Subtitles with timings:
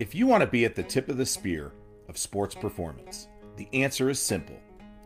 [0.00, 1.72] If you want to be at the tip of the spear
[2.08, 4.58] of sports performance, the answer is simple.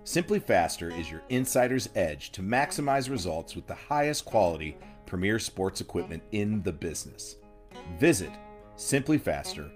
[0.04, 6.22] SimpliFaster is your insider's edge to maximize results with the highest quality premier sports equipment
[6.30, 7.35] in the business.
[7.99, 8.30] Visit
[8.77, 9.69] SimpliFaster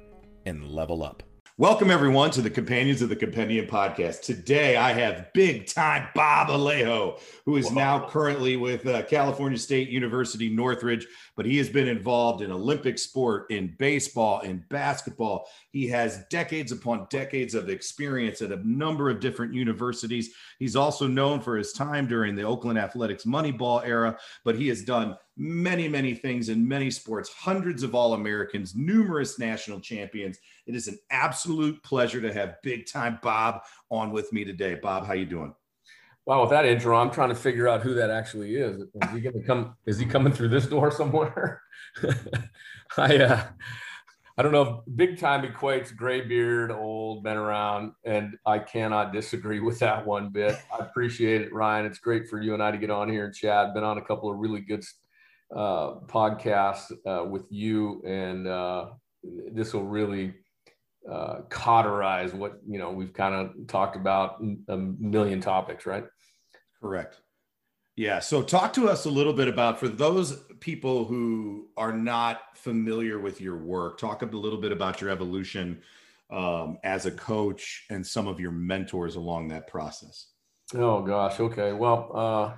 [0.47, 1.25] and level up.
[1.61, 4.21] Welcome, everyone, to the Companions of the Compendium podcast.
[4.21, 7.75] Today, I have big time Bob Alejo, who is Whoa.
[7.75, 11.05] now currently with uh, California State University Northridge,
[11.37, 15.49] but he has been involved in Olympic sport, in baseball, in basketball.
[15.73, 20.31] He has decades upon decades of experience at a number of different universities.
[20.61, 24.85] He's also known for his time during the Oakland Athletics Moneyball era, but he has
[24.85, 30.39] done many, many things in many sports, hundreds of All Americans, numerous national champions.
[30.67, 34.75] It is an absolute pleasure to have big time Bob on with me today.
[34.75, 35.55] Bob, how you doing?
[36.27, 38.83] Wow, with that intro, I'm trying to figure out who that actually is.
[38.83, 39.77] Is he to come?
[39.87, 41.63] Is he coming through this door somewhere?
[42.99, 43.45] I uh,
[44.37, 49.13] I don't know if big time equates gray beard, old, been around, and I cannot
[49.13, 50.57] disagree with that one bit.
[50.71, 51.87] I appreciate it, Ryan.
[51.87, 53.73] It's great for you and I to get on here and chat.
[53.73, 54.85] Been on a couple of really good
[55.55, 58.87] uh, podcast uh, with you, and uh,
[59.53, 60.35] this will really
[61.11, 66.05] uh, cauterize what you know we've kind of talked about a million topics, right?
[66.81, 67.21] Correct.
[67.97, 68.21] Yeah.
[68.21, 73.19] So, talk to us a little bit about for those people who are not familiar
[73.19, 73.99] with your work.
[73.99, 75.83] Talk a little bit about your evolution
[76.31, 80.29] um, as a coach and some of your mentors along that process.
[80.75, 81.41] Oh gosh.
[81.41, 81.73] Okay.
[81.73, 82.57] Well, uh,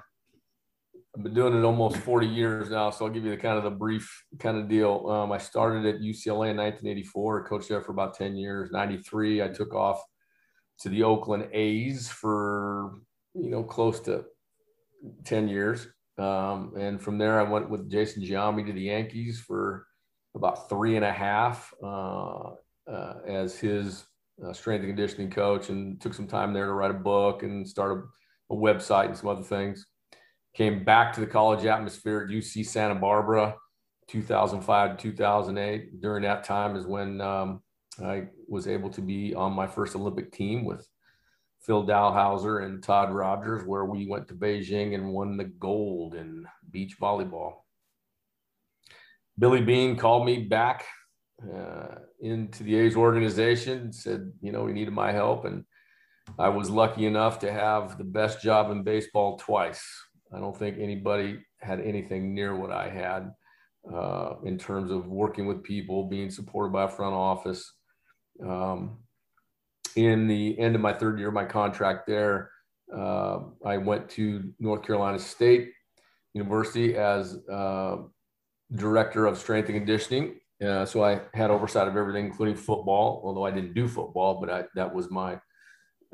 [1.17, 3.65] I've been doing it almost 40 years now, so I'll give you the kind of
[3.65, 5.09] the brief kind of deal.
[5.11, 8.71] Um, I started at UCLA in 1984, coached there for about 10 years.
[8.71, 10.01] 93, I took off
[10.81, 13.01] to the Oakland A's for
[13.35, 14.25] you know close to
[15.25, 19.87] 10 years, um, and from there I went with Jason Giambi to the Yankees for
[20.37, 22.51] about three and a half uh,
[22.89, 24.05] uh, as his
[24.47, 27.69] uh, strength and conditioning coach, and took some time there to write a book and
[27.69, 27.99] start
[28.51, 29.87] a, a website and some other things
[30.55, 33.55] came back to the college atmosphere at UC Santa Barbara,
[34.09, 36.01] 2005 to 2008.
[36.01, 37.63] During that time is when um,
[38.05, 40.87] I was able to be on my first Olympic team with
[41.61, 46.47] Phil Dalhausser and Todd Rogers, where we went to Beijing and won the gold in
[46.71, 47.55] beach volleyball.
[49.39, 50.87] Billy Beane called me back
[51.43, 55.45] uh, into the A's organization, said, you know, he needed my help.
[55.45, 55.65] And
[56.39, 59.83] I was lucky enough to have the best job in baseball twice
[60.35, 63.33] I don't think anybody had anything near what I had
[63.93, 67.73] uh, in terms of working with people, being supported by a front office.
[68.45, 68.99] Um,
[69.97, 72.51] in the end of my third year of my contract there,
[72.97, 75.71] uh, I went to North Carolina State
[76.35, 77.97] University as uh,
[78.75, 80.37] director of strength and conditioning.
[80.65, 84.51] Uh, so I had oversight of everything, including football, although I didn't do football, but
[84.51, 85.41] I, that was my,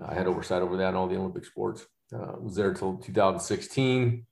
[0.04, 1.84] I had oversight over that and all the Olympic sports.
[2.15, 4.27] Uh, was there until 2016.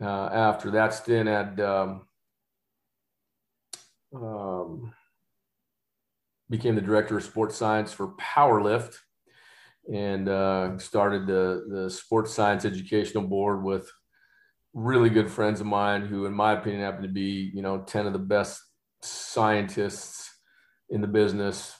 [0.00, 2.02] Uh, after that stint at um,
[4.14, 4.92] um,
[6.48, 8.96] became the director of sports science for Powerlift
[9.92, 13.90] and uh, started the, the sports science educational board with
[14.72, 18.06] really good friends of mine who in my opinion happen to be you know 10
[18.06, 18.62] of the best
[19.02, 20.30] scientists
[20.90, 21.74] in the business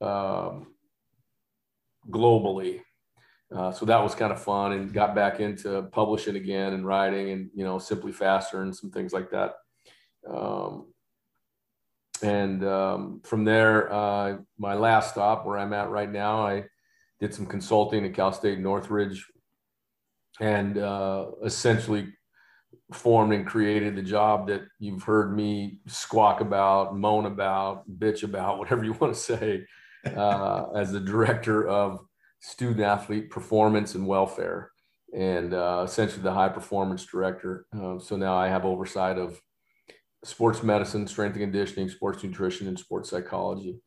[0.00, 0.74] um,
[2.10, 2.80] globally
[3.54, 7.30] uh, so that was kind of fun and got back into publishing again and writing
[7.30, 9.54] and, you know, SimpliFaster and some things like that.
[10.28, 10.92] Um,
[12.22, 16.64] and um, from there, uh, my last stop where I'm at right now, I
[17.18, 19.26] did some consulting at Cal State Northridge
[20.38, 22.08] and uh, essentially
[22.92, 28.58] formed and created the job that you've heard me squawk about, moan about, bitch about,
[28.60, 29.66] whatever you want to say,
[30.16, 32.00] uh, as the director of
[32.40, 34.70] student athlete performance and welfare,
[35.14, 37.66] and uh, essentially the high performance director.
[37.76, 39.40] Uh, so now I have oversight of
[40.24, 43.80] sports medicine, strength and conditioning, sports nutrition, and sports psychology.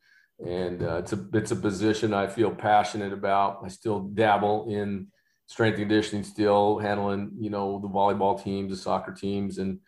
[0.44, 3.60] And uh, it's a it's a position I feel passionate about.
[3.64, 5.08] I still dabble in
[5.46, 9.78] strength and conditioning, still handling you know the volleyball teams, the soccer teams, and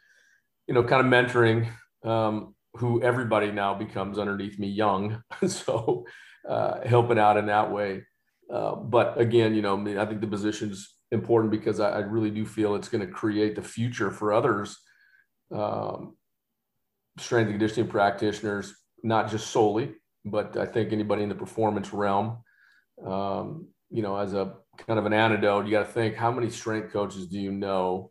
[0.68, 1.68] you know kind of mentoring
[2.04, 5.22] um, who everybody now becomes underneath me young.
[5.46, 6.04] so
[6.48, 8.04] uh, helping out in that way.
[8.52, 12.30] Uh, but again, you know, I think the position is important because I, I really
[12.30, 14.78] do feel it's going to create the future for others,
[15.54, 16.16] um,
[17.18, 19.94] strength and conditioning practitioners, not just solely,
[20.24, 22.38] but I think anybody in the performance realm.
[23.04, 24.54] Um, you know, as a
[24.86, 28.10] kind of an antidote, you got to think how many strength coaches do you know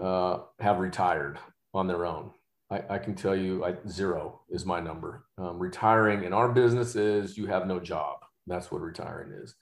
[0.00, 1.38] uh, have retired
[1.72, 2.30] on their own?
[2.70, 5.24] I, I can tell you I, zero is my number.
[5.38, 8.18] Um, retiring in our business is you have no job.
[8.48, 9.54] That's what retiring is.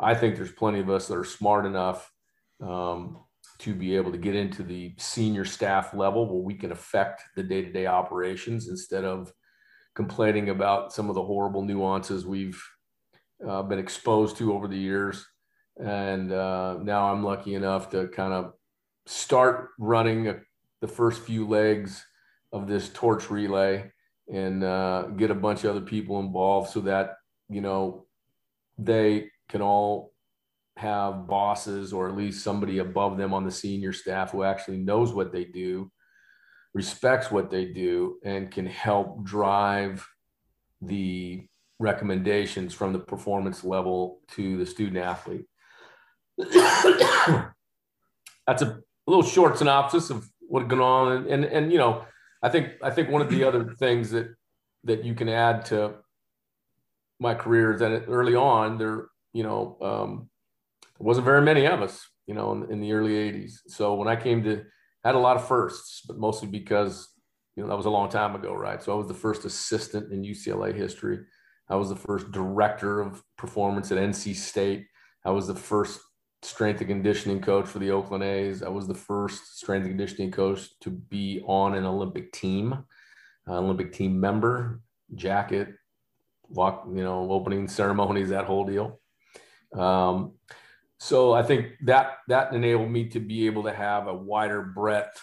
[0.00, 2.10] I think there's plenty of us that are smart enough
[2.60, 3.18] um,
[3.58, 7.42] to be able to get into the senior staff level where we can affect the
[7.42, 9.32] day-to-day operations instead of
[9.94, 12.60] complaining about some of the horrible nuances we've
[13.46, 15.24] uh, been exposed to over the years.
[15.76, 18.52] And uh, now I'm lucky enough to kind of
[19.06, 20.36] start running a,
[20.80, 22.04] the first few legs
[22.52, 23.90] of this torch relay
[24.32, 27.16] and uh, get a bunch of other people involved so that
[27.48, 28.03] you know
[28.78, 30.12] they can all
[30.76, 35.12] have bosses or at least somebody above them on the senior staff who actually knows
[35.12, 35.90] what they do
[36.74, 40.04] respects what they do and can help drive
[40.82, 41.46] the
[41.78, 45.46] recommendations from the performance level to the student athlete.
[48.46, 51.12] That's a, little short synopsis of what's going on.
[51.12, 52.04] And, and and you know
[52.42, 54.34] I think I think one of the other things that
[54.84, 55.96] that you can add to
[57.20, 60.28] my career is that early on there, you know, um,
[60.98, 63.54] wasn't very many of us, you know, in, in, the early '80s.
[63.68, 64.64] So when I came to,
[65.04, 67.08] had a lot of firsts, but mostly because
[67.56, 68.82] you know that was a long time ago, right?
[68.82, 71.20] So I was the first assistant in UCLA history.
[71.68, 74.86] I was the first director of performance at NC State.
[75.24, 76.00] I was the first
[76.42, 78.62] strength and conditioning coach for the Oakland A's.
[78.62, 82.84] I was the first strength and conditioning coach to be on an Olympic team,
[83.48, 84.80] uh, Olympic team member,
[85.14, 85.68] jacket,
[86.48, 89.00] walk, you know, opening ceremonies, that whole deal.
[89.72, 90.32] Um,
[90.98, 95.22] so I think that that enabled me to be able to have a wider breadth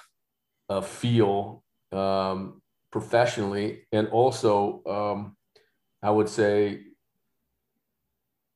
[0.69, 5.37] of feel um, professionally, and also um,
[6.03, 6.81] I would say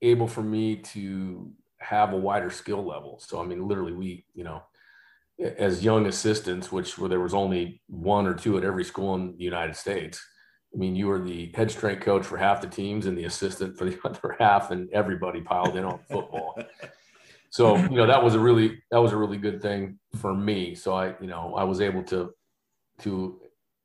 [0.02, 3.20] able for me to have a wider skill level.
[3.26, 4.64] So, I mean, literally, we, you know,
[5.40, 9.36] as young assistants, which where there was only one or two at every school in
[9.38, 10.24] the United States.
[10.76, 13.78] I mean, you were the head strength coach for half the teams and the assistant
[13.78, 16.60] for the other half, and everybody piled in on football.
[17.50, 20.76] So, you know, that was a really that was a really good thing for me.
[20.76, 22.32] So I, you know, I was able to
[23.00, 23.40] to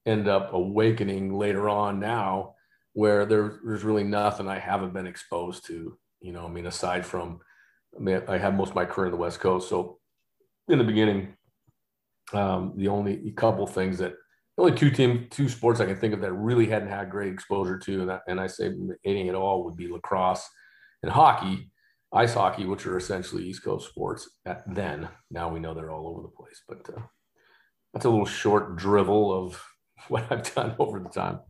[0.04, 2.54] end up awakening later on now
[2.94, 5.96] where there, there's really nothing I haven't been exposed to.
[6.20, 7.40] You know, I mean, aside from
[7.96, 9.68] I mean, I had most of my career in the West Coast.
[9.68, 9.98] So
[10.68, 11.34] in the beginning,
[12.32, 14.14] um, the only couple things that
[14.60, 17.78] only two team two sports I can think of that really hadn't had great exposure
[17.78, 18.72] to, and, and I say
[19.04, 20.48] any at all would be lacrosse
[21.02, 21.70] and hockey,
[22.12, 25.08] ice hockey, which are essentially East Coast sports at then.
[25.30, 27.02] Now we know they're all over the place, but uh,
[27.92, 29.62] that's a little short drivel of
[30.08, 31.40] what I've done over the time.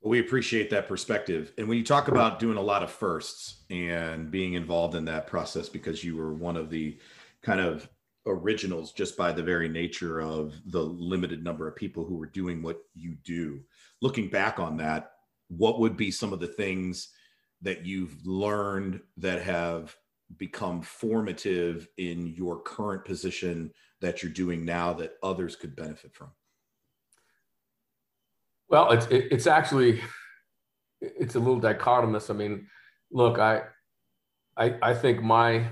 [0.00, 1.52] Well, we appreciate that perspective.
[1.58, 5.26] And when you talk about doing a lot of firsts and being involved in that
[5.26, 6.98] process because you were one of the
[7.42, 7.88] kind of
[8.26, 12.62] originals just by the very nature of the limited number of people who were doing
[12.62, 13.60] what you do.
[14.02, 15.12] Looking back on that,
[15.48, 17.08] what would be some of the things
[17.62, 19.96] that you've learned that have
[20.36, 26.30] become formative in your current position that you're doing now that others could benefit from?
[28.68, 30.02] Well, it's it's actually
[31.00, 32.28] it's a little dichotomous.
[32.30, 32.66] I mean,
[33.10, 33.62] look, I
[34.56, 35.66] I I think my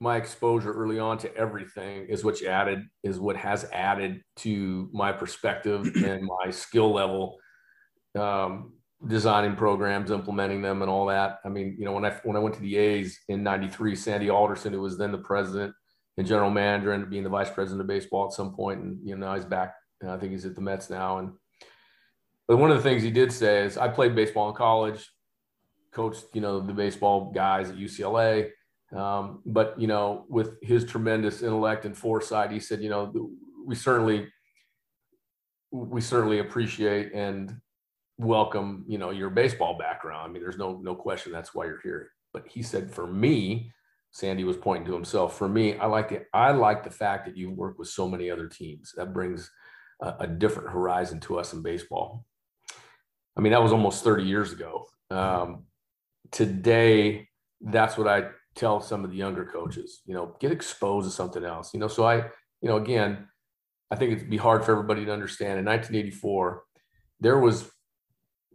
[0.00, 5.12] my exposure early on to everything is what's added is what has added to my
[5.12, 7.38] perspective and my skill level
[8.18, 8.72] um,
[9.06, 12.40] designing programs implementing them and all that i mean you know when i when i
[12.40, 15.74] went to the a's in 93 sandy alderson who was then the president
[16.16, 19.14] and general manager and being the vice president of baseball at some point and you
[19.14, 19.74] know now he's back
[20.08, 21.30] i think he's at the mets now and
[22.48, 25.10] but one of the things he did say is, I played baseball in college,
[25.92, 28.50] coached, you know, the baseball guys at UCLA.
[28.94, 33.30] Um, but, you know, with his tremendous intellect and foresight, he said, you know,
[33.64, 34.28] we certainly,
[35.72, 37.56] we certainly appreciate and
[38.18, 40.30] welcome, you know, your baseball background.
[40.30, 42.10] I mean, there's no, no question that's why you're here.
[42.32, 43.72] But he said, for me,
[44.12, 45.36] Sandy was pointing to himself.
[45.36, 46.26] For me, I like it.
[46.32, 48.94] I like the fact that you work with so many other teams.
[48.96, 49.50] That brings
[50.00, 52.24] a, a different horizon to us in baseball.
[53.36, 54.86] I mean, that was almost 30 years ago.
[55.10, 55.64] Um,
[56.30, 57.28] today,
[57.60, 61.44] that's what I tell some of the younger coaches, you know, get exposed to something
[61.44, 61.88] else, you know.
[61.88, 63.28] So I, you know, again,
[63.90, 65.58] I think it'd be hard for everybody to understand.
[65.58, 66.62] In 1984,
[67.20, 67.70] there was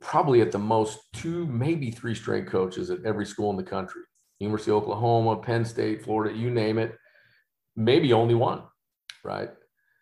[0.01, 4.01] probably at the most two, maybe three strength coaches at every school in the country.
[4.39, 6.98] University of Oklahoma, Penn State, Florida, you name it,
[7.75, 8.63] maybe only one,
[9.24, 9.51] right?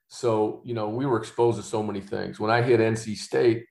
[0.08, 2.40] So, you know, we were exposed to so many things.
[2.40, 3.66] When I hit NC State,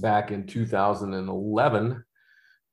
[0.00, 2.04] back in 2011,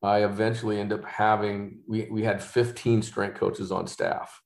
[0.01, 4.41] I eventually ended up having, we, we had 15 strength coaches on staff.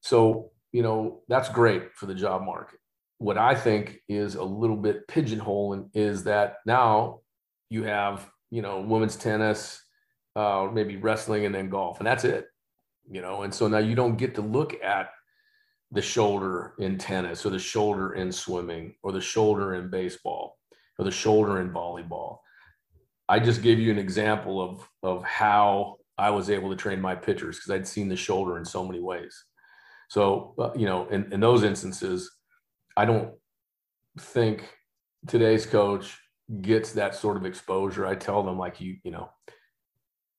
[0.00, 2.78] So, you know, that's great for the job market.
[3.20, 7.20] what I think is a little bit pigeonholing is that now
[7.68, 9.82] you have, you know, women's tennis,
[10.36, 12.46] uh, maybe wrestling, and then golf, and that's it,
[13.10, 13.42] you know.
[13.42, 15.10] And so now you don't get to look at
[15.92, 20.56] the shoulder in tennis, or the shoulder in swimming, or the shoulder in baseball,
[20.98, 22.38] or the shoulder in volleyball.
[23.30, 27.14] I just gave you an example of of how I was able to train my
[27.14, 29.44] pitchers because I'd seen the shoulder in so many ways.
[30.08, 32.30] So, uh, you know, in, in those instances,
[32.96, 33.32] I don't
[34.18, 34.68] think
[35.28, 36.18] today's coach
[36.60, 38.04] gets that sort of exposure.
[38.04, 39.30] I tell them like you, you know,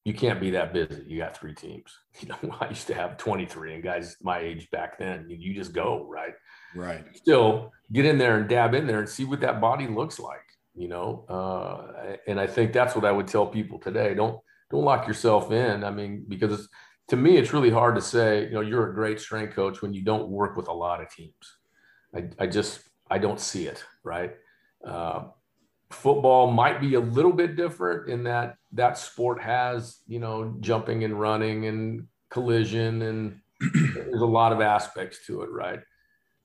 [0.04, 1.04] you can't be that busy.
[1.08, 1.98] You got three teams.
[2.20, 5.56] You know, I used to have 23 and guys my age back then, you, you
[5.56, 6.34] just go, right?
[6.76, 7.06] Right.
[7.16, 10.44] Still get in there and dab in there and see what that body looks like,
[10.76, 11.26] you know?
[11.28, 14.14] Uh, and I think that's what I would tell people today.
[14.14, 15.84] Don't, don't lock yourself in.
[15.84, 16.68] I mean, because
[17.10, 19.94] to me, it's really hard to say, you know, you're a great strength coach when
[19.94, 21.58] you don't work with a lot of teams.
[22.16, 24.34] I, I just, I don't see it, right?
[24.86, 25.26] Uh,
[25.90, 31.04] football might be a little bit different in that that sport has, you know, jumping
[31.04, 33.40] and running and collision and
[33.94, 35.80] there's a lot of aspects to it, right?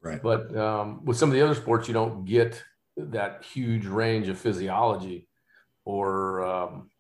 [0.03, 0.23] Right.
[0.23, 2.63] But um, with some of the other sports, you don't get
[2.97, 5.29] that huge range of physiology
[5.85, 6.91] or um,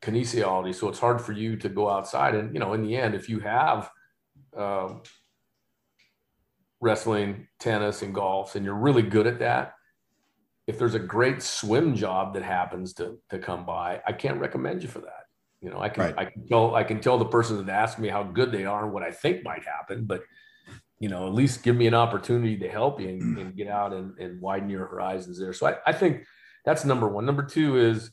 [0.00, 0.74] kinesiology.
[0.74, 2.34] So it's hard for you to go outside.
[2.34, 3.90] And, you know, in the end, if you have
[4.56, 5.02] um,
[6.80, 9.74] wrestling, tennis, and golf, and you're really good at that,
[10.66, 14.82] if there's a great swim job that happens to, to come by, I can't recommend
[14.82, 15.24] you for that.
[15.60, 16.14] You know, I can, right.
[16.18, 18.84] I can tell, I can tell the person that asked me how good they are
[18.84, 20.22] and what I think might happen, but
[21.02, 23.40] you know, at least give me an opportunity to help you and, mm.
[23.40, 25.52] and get out and, and, widen your horizons there.
[25.52, 26.24] So I, I think
[26.64, 27.26] that's number one.
[27.26, 28.12] Number two is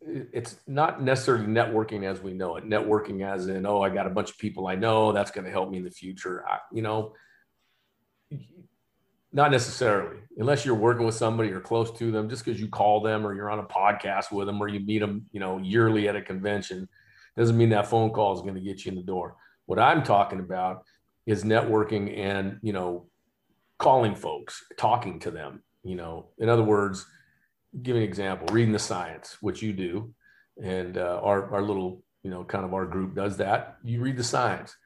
[0.00, 2.68] it's not necessarily networking as we know it.
[2.68, 5.52] Networking as in, oh, I got a bunch of people I know that's going to
[5.52, 6.44] help me in the future.
[6.44, 7.14] I, you know,
[9.32, 12.28] not necessarily, unless you're working with somebody or close to them.
[12.28, 14.98] Just because you call them or you're on a podcast with them or you meet
[14.98, 16.88] them, you know, yearly at a convention,
[17.36, 19.36] doesn't mean that phone call is going to get you in the door.
[19.66, 20.82] What I'm talking about
[21.26, 23.06] is networking and you know,
[23.78, 25.62] calling folks, talking to them.
[25.82, 27.06] You know, in other words
[27.80, 30.12] give an example reading the science which you do
[30.62, 33.78] and uh, our, our little you know kind of our group does that.
[33.82, 34.76] You read the science.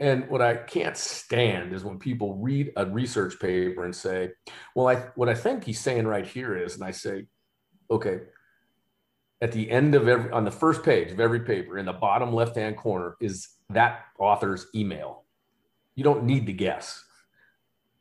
[0.00, 4.30] And what i can't stand is when people read a research paper and say
[4.74, 7.26] well i what i think he's saying right here is and i say
[7.88, 8.22] okay
[9.40, 12.34] at the end of every on the first page of every paper in the bottom
[12.34, 15.22] left hand corner is that author's email
[15.94, 17.04] you don't need to guess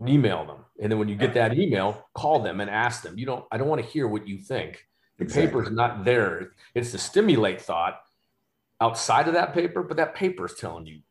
[0.07, 0.65] email them.
[0.81, 3.17] And then when you get that email, call them and ask them.
[3.17, 4.85] You don't, I don't want to hear what you think.
[5.17, 5.47] The exactly.
[5.47, 6.51] paper's not there.
[6.73, 7.99] It's to stimulate thought
[8.79, 11.01] outside of that paper, but that paper is telling you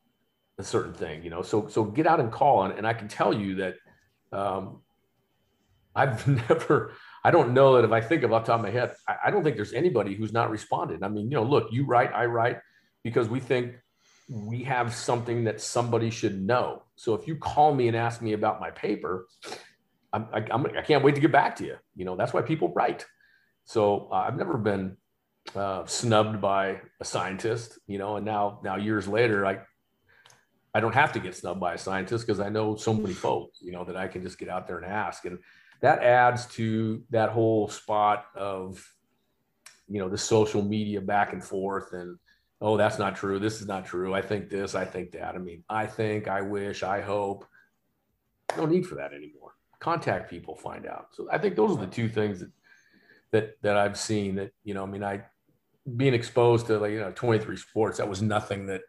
[0.58, 1.42] a certain thing, you know.
[1.42, 3.74] So so get out and call and, and I can tell you that
[4.32, 4.80] um,
[5.94, 9.16] I've never I don't know that if I think about top of my head, I,
[9.26, 11.02] I don't think there's anybody who's not responded.
[11.02, 12.58] I mean, you know, look, you write, I write
[13.04, 13.74] because we think
[14.30, 16.84] we have something that somebody should know.
[16.94, 19.26] So if you call me and ask me about my paper,
[20.12, 21.76] I'm, I, I'm, I can't wait to get back to you.
[21.96, 23.04] You know, that's why people write.
[23.64, 24.96] So uh, I've never been
[25.56, 29.58] uh, snubbed by a scientist, you know, and now, now years later, I,
[30.72, 33.58] I don't have to get snubbed by a scientist because I know so many folks,
[33.60, 35.24] you know, that I can just get out there and ask.
[35.24, 35.40] And
[35.80, 38.84] that adds to that whole spot of,
[39.88, 42.16] you know, the social media back and forth and,
[42.60, 43.38] oh, that's not true.
[43.38, 44.14] This is not true.
[44.14, 45.34] I think this, I think that.
[45.34, 47.46] I mean, I think, I wish, I hope.
[48.56, 49.52] No need for that anymore.
[49.78, 51.08] Contact people, find out.
[51.12, 52.50] So I think those are the two things that
[53.32, 55.22] that that I've seen that, you know, I mean, I
[55.96, 58.82] being exposed to like, you know, 23 sports, that was nothing that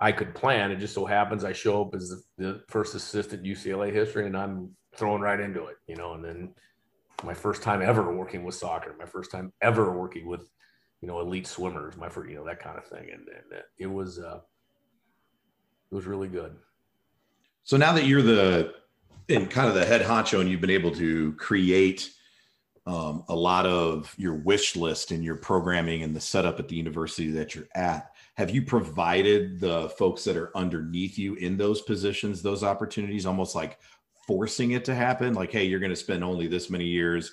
[0.00, 0.70] I could plan.
[0.70, 4.36] It just so happens I show up as the, the first assistant UCLA history and
[4.36, 6.54] I'm thrown right into it, you know, and then
[7.24, 10.48] my first time ever working with soccer, my first time ever working with
[11.00, 13.08] you know, elite swimmers, my first, you know, that kind of thing.
[13.12, 14.40] And, and it was, uh,
[15.90, 16.54] it was really good.
[17.64, 18.74] So now that you're the,
[19.28, 22.10] in kind of the head honcho and you've been able to create
[22.86, 26.76] um, a lot of your wish list and your programming and the setup at the
[26.76, 31.82] university that you're at, have you provided the folks that are underneath you in those
[31.82, 33.78] positions, those opportunities, almost like
[34.26, 35.34] forcing it to happen?
[35.34, 37.32] Like, hey, you're going to spend only this many years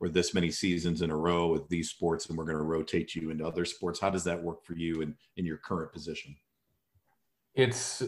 [0.00, 3.14] or this many seasons in a row with these sports and we're going to rotate
[3.14, 6.36] you into other sports how does that work for you in, in your current position?
[7.54, 8.02] It's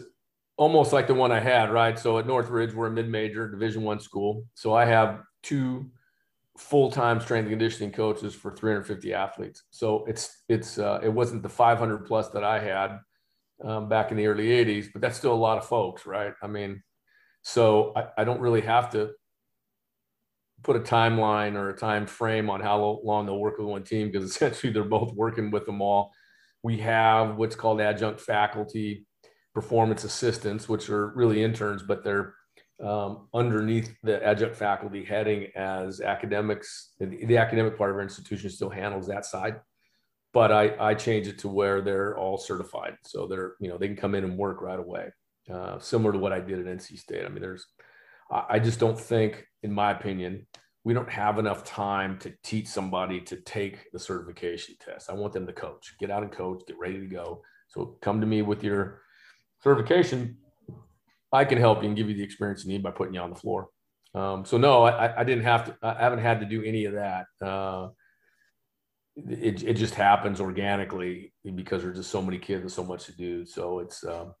[0.57, 1.97] almost like the one i had right?
[1.97, 4.45] So at northridge we're a mid-major division one school.
[4.53, 5.89] So i have two
[6.57, 9.63] full-time strength and conditioning coaches for 350 athletes.
[9.71, 12.99] So it's it's uh, it wasn't the 500 plus that i had
[13.63, 16.33] um, back in the early 80s but that's still a lot of folks right?
[16.43, 16.83] I mean
[17.41, 19.11] so I, I don't really have to
[20.63, 24.11] put a timeline or a time frame on how long they'll work with one team
[24.11, 26.11] because essentially they're both working with them all.
[26.63, 29.05] We have what's called adjunct faculty
[29.53, 32.35] performance assistants, which are really interns, but they're
[32.83, 36.93] um, underneath the adjunct faculty heading as academics.
[36.99, 39.59] The, the academic part of our institution still handles that side,
[40.33, 42.95] but I, I change it to where they're all certified.
[43.03, 45.09] So they're, you know, they can come in and work right away.
[45.51, 47.25] Uh, similar to what I did at NC State.
[47.25, 47.65] I mean, there's,
[48.31, 50.47] I just don't think, in my opinion,
[50.83, 55.09] we don't have enough time to teach somebody to take the certification test.
[55.09, 57.41] I want them to coach, get out and coach, get ready to go.
[57.67, 59.01] So come to me with your
[59.61, 60.37] certification.
[61.31, 63.29] I can help you and give you the experience you need by putting you on
[63.29, 63.67] the floor.
[64.15, 65.77] Um, so no, I, I, didn't have to.
[65.83, 67.25] I haven't had to do any of that.
[67.39, 67.89] Uh,
[69.15, 73.15] it, it just happens organically because there's just so many kids and so much to
[73.15, 73.45] do.
[73.45, 74.33] So it's um,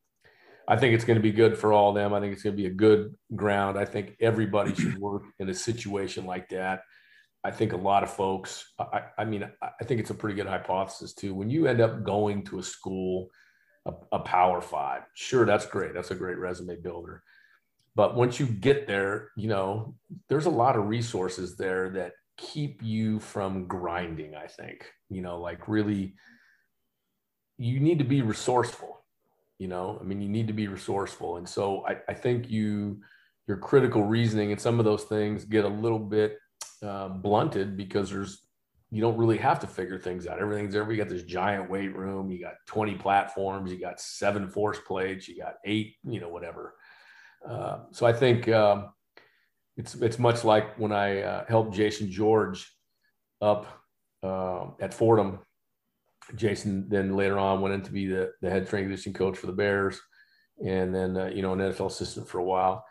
[0.69, 2.13] I think it's going to be good for all of them.
[2.13, 3.77] I think it's going to be a good ground.
[3.77, 6.83] I think everybody should work in a situation like that.
[7.43, 10.45] I think a lot of folks, I, I, mean, I think it's a pretty good
[10.45, 11.33] hypothesis too.
[11.33, 13.29] When you end up going to a school,
[13.87, 15.95] a, a power five, sure, that's great.
[15.95, 17.23] That's a great resume builder.
[17.95, 19.95] But once you get there, you know,
[20.27, 25.39] there's a lot of resources there that keep you from grinding, I think, you know,
[25.39, 26.13] like really,
[27.57, 28.98] you need to be resourceful
[29.59, 31.37] you know i mean you need to be resourceful.
[31.37, 33.01] And so i, I think you
[33.47, 36.37] your critical reasoning and some of those things get a little bit
[36.83, 38.41] uh, blunted because there's
[38.91, 40.39] you don't really have to figure things out.
[40.39, 40.89] Everything's there.
[40.91, 42.31] You got this giant weight room.
[42.31, 43.71] You got 20 platforms.
[43.71, 45.27] You got seven force plates.
[45.27, 46.73] You got eight you know whatever.
[47.47, 48.89] Uh, so i think um,
[49.77, 52.69] it's it's much like when i uh, helped jason george
[53.41, 53.65] up
[54.23, 55.39] uh, at fordham
[56.35, 59.53] Jason then later on went in to be the, the head conditioning coach for the
[59.53, 59.99] Bears,
[60.65, 62.85] and then uh, you know an NFL assistant for a while.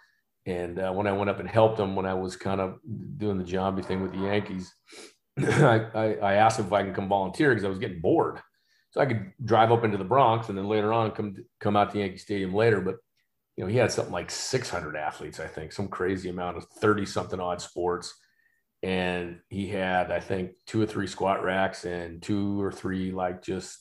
[0.46, 2.78] And uh, when I went up and helped him when I was kind of
[3.18, 4.74] doing the jobby thing with the Yankees,
[5.38, 8.40] I, I, I, asked him if I can come volunteer because I was getting bored.
[8.90, 11.92] So I could drive up into the Bronx and then later on come come out
[11.92, 12.80] to Yankee Stadium later.
[12.80, 12.96] But
[13.56, 17.04] you know he had something like 600 athletes, I think, some crazy amount of 30
[17.04, 18.14] something odd sports
[18.82, 23.42] and he had I think two or three squat racks and two or three like
[23.42, 23.78] just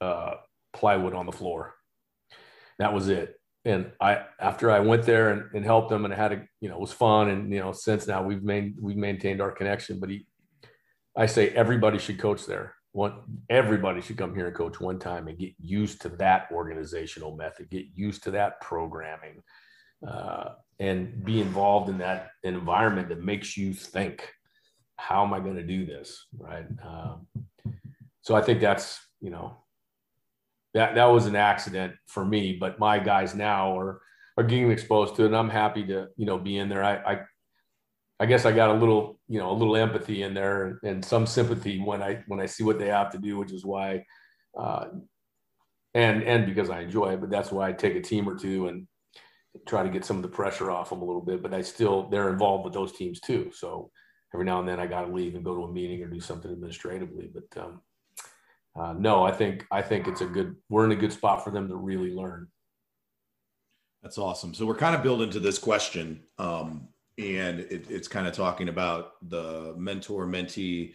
[0.00, 0.34] uh,
[0.72, 1.74] plywood on the floor.
[2.78, 3.36] That was it.
[3.64, 6.68] And I after I went there and, and helped him and I had a you
[6.68, 10.00] know it was fun and you know since now we've made we've maintained our connection.
[10.00, 10.26] But he,
[11.16, 12.74] I say everybody should coach there.
[12.92, 17.36] One everybody should come here and coach one time and get used to that organizational
[17.36, 19.42] method, get used to that programming.
[20.06, 24.28] Uh, and be involved in that environment that makes you think,
[24.96, 26.26] how am I going to do this?
[26.36, 26.66] Right.
[26.84, 27.26] Um,
[28.22, 29.56] so I think that's, you know,
[30.74, 34.00] that, that was an accident for me, but my guys now are,
[34.36, 36.82] are getting exposed to it and I'm happy to, you know, be in there.
[36.82, 37.20] I, I,
[38.18, 41.26] I guess I got a little, you know, a little empathy in there and, some
[41.26, 44.04] sympathy when I, when I see what they have to do, which is why,
[44.58, 44.86] uh,
[45.94, 48.66] and, and because I enjoy it, but that's why I take a team or two
[48.66, 48.88] and,
[49.66, 51.42] try to get some of the pressure off them a little bit.
[51.42, 53.50] But I still they're involved with those teams too.
[53.54, 53.90] So
[54.32, 56.20] every now and then I got to leave and go to a meeting or do
[56.20, 57.30] something administratively.
[57.32, 57.80] But um,
[58.78, 60.56] uh, no, I think I think it's a good.
[60.68, 62.48] We're in a good spot for them to really learn.
[64.02, 64.52] That's awesome.
[64.52, 68.68] So we're kind of building to this question, um, and it, it's kind of talking
[68.68, 70.94] about the mentor mentee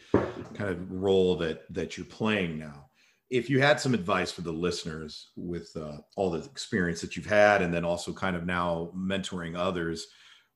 [0.53, 2.88] kind of role that that you're playing now
[3.29, 7.25] if you had some advice for the listeners with uh, all the experience that you've
[7.25, 10.07] had and then also kind of now mentoring others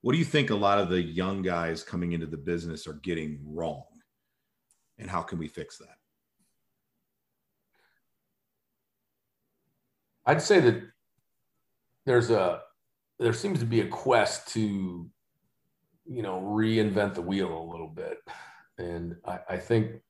[0.04, 3.00] what do you think a lot of the young guys coming into the business are
[3.04, 3.86] getting wrong?
[4.98, 5.96] And how can we fix that?
[10.26, 10.84] I'd say that
[12.06, 12.60] there's a
[13.18, 15.10] there seems to be a quest to
[16.06, 18.18] you know reinvent the wheel a little bit.
[18.78, 20.02] And I, I think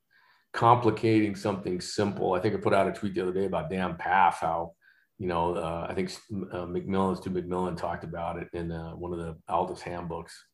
[0.54, 2.34] complicating something simple.
[2.34, 4.74] I think I put out a tweet the other day about Dan Pfaff, how,
[5.18, 6.12] you know, uh, I think
[6.52, 10.46] uh, McMillan, McMillan talked about it in uh, one of the ALTIS handbooks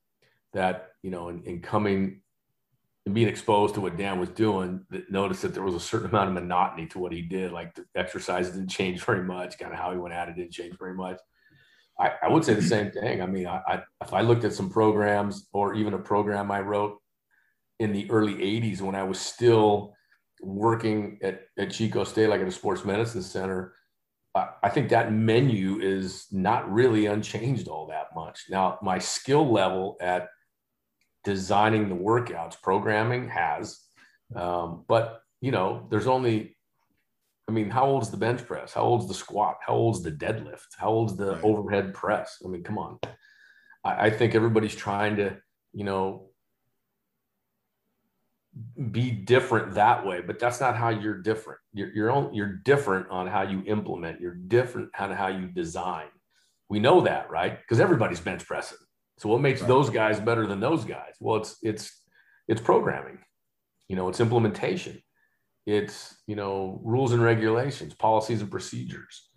[0.54, 2.22] that, you know, in, in coming
[3.06, 6.10] and being exposed to what Dan was doing, that noticed that there was a certain
[6.10, 7.52] amount of monotony to what he did.
[7.52, 10.52] Like the exercise didn't change very much, kind of how he went at it didn't
[10.52, 11.18] change very much.
[12.00, 13.22] I, I would say the same thing.
[13.22, 16.62] I mean, I, I, if I looked at some programs or even a program I
[16.62, 16.98] wrote
[17.80, 19.94] in the early 80s when I was still
[20.42, 23.74] working at, at Chico State, like at a sports medicine center,
[24.36, 28.46] I, I think that menu is not really unchanged all that much.
[28.50, 30.28] Now, my skill level at
[31.24, 33.80] designing the workouts, programming has,
[34.36, 36.58] um, but you know, there's only,
[37.48, 38.74] I mean, how old's the bench press?
[38.74, 39.58] How old's the squat?
[39.65, 40.68] How old's the deadlift?
[40.78, 41.44] How old's the right.
[41.44, 42.38] overhead press?
[42.44, 43.00] I mean, come on.
[43.84, 45.38] I, I think everybody's trying to,
[45.74, 46.29] you know,
[48.91, 51.60] be different that way, but that's not how you're different.
[51.74, 54.19] You're you're, you're different on how you implement.
[54.19, 56.08] You're different on how you design.
[56.69, 57.60] We know that, right?
[57.60, 58.78] Because everybody's bench pressing.
[59.17, 59.67] So what makes right.
[59.67, 61.13] those guys better than those guys?
[61.19, 62.02] Well, it's it's
[62.48, 63.19] it's programming.
[63.88, 65.02] You know, it's implementation.
[65.65, 69.30] It's you know rules and regulations, policies and procedures.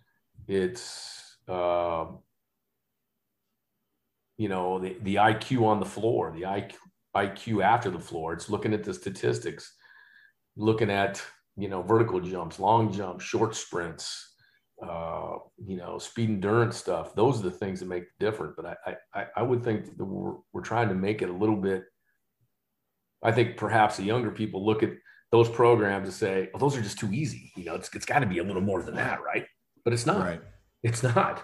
[0.47, 2.05] It's uh,
[4.37, 6.75] you know the, the IQ on the floor, the IQ
[7.15, 8.33] IQ after the floor.
[8.33, 9.75] It's looking at the statistics,
[10.55, 11.21] looking at
[11.55, 14.33] you know vertical jumps, long jumps, short sprints,
[14.81, 17.15] uh, you know speed endurance stuff.
[17.15, 18.55] Those are the things that make it different.
[18.55, 21.57] But I I, I would think that we're, we're trying to make it a little
[21.57, 21.83] bit.
[23.23, 24.91] I think perhaps the younger people look at
[25.31, 28.19] those programs and say, "Oh, those are just too easy." You know, it's it's got
[28.19, 29.45] to be a little more than that, right?
[29.83, 30.19] But it's not.
[30.19, 30.41] Right.
[30.83, 31.43] It's not.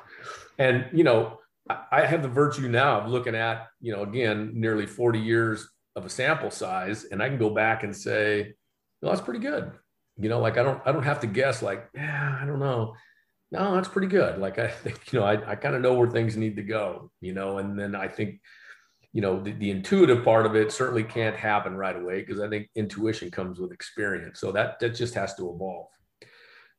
[0.57, 4.87] And you know, I have the virtue now of looking at, you know, again, nearly
[4.87, 8.53] 40 years of a sample size, and I can go back and say,
[9.01, 9.71] well, that's pretty good.
[10.17, 12.95] You know, like I don't, I don't have to guess like, yeah, I don't know.
[13.51, 14.39] No, that's pretty good.
[14.39, 17.11] Like I think, you know, I, I kind of know where things need to go,
[17.21, 18.41] you know, and then I think,
[19.13, 22.49] you know, the, the intuitive part of it certainly can't happen right away because I
[22.49, 24.39] think intuition comes with experience.
[24.39, 25.87] So that, that just has to evolve.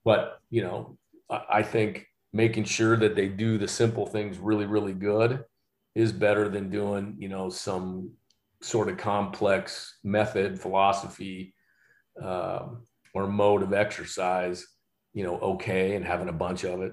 [0.04, 0.96] But, you know,
[1.28, 5.44] I, I think making sure that they do the simple things really, really good
[5.94, 8.12] is better than doing, you know, some
[8.62, 11.54] sort of complex method, philosophy,
[12.22, 12.82] um,
[13.14, 14.66] or mode of exercise,
[15.12, 16.92] you know, okay, and having a bunch of it.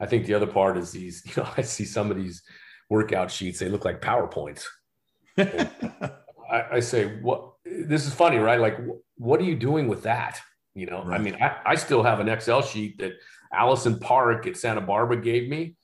[0.00, 2.42] I think the other part is these, you know, I see some of these
[2.90, 4.64] workout sheets, they look like PowerPoints.
[5.38, 8.60] I, I, say, what, this is funny, right?
[8.60, 8.78] Like,
[9.16, 10.40] what are you doing with that?
[10.74, 11.20] You know, right.
[11.20, 13.12] I mean, I, I still have an Excel sheet that
[13.52, 15.74] Allison Park at Santa Barbara gave me.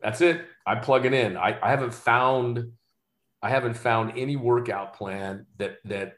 [0.00, 0.44] That's it.
[0.66, 1.36] I plug it in.
[1.36, 2.72] I, I haven't found
[3.42, 6.14] I haven't found any workout plan that that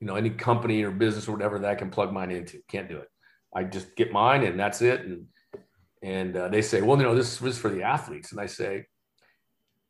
[0.00, 2.60] you know any company or business or whatever that I can plug mine into.
[2.68, 3.08] Can't do it.
[3.54, 5.00] I just get mine and that's it.
[5.02, 5.26] And
[6.02, 8.86] and uh, they say, well, you know, this is for the athletes, and I say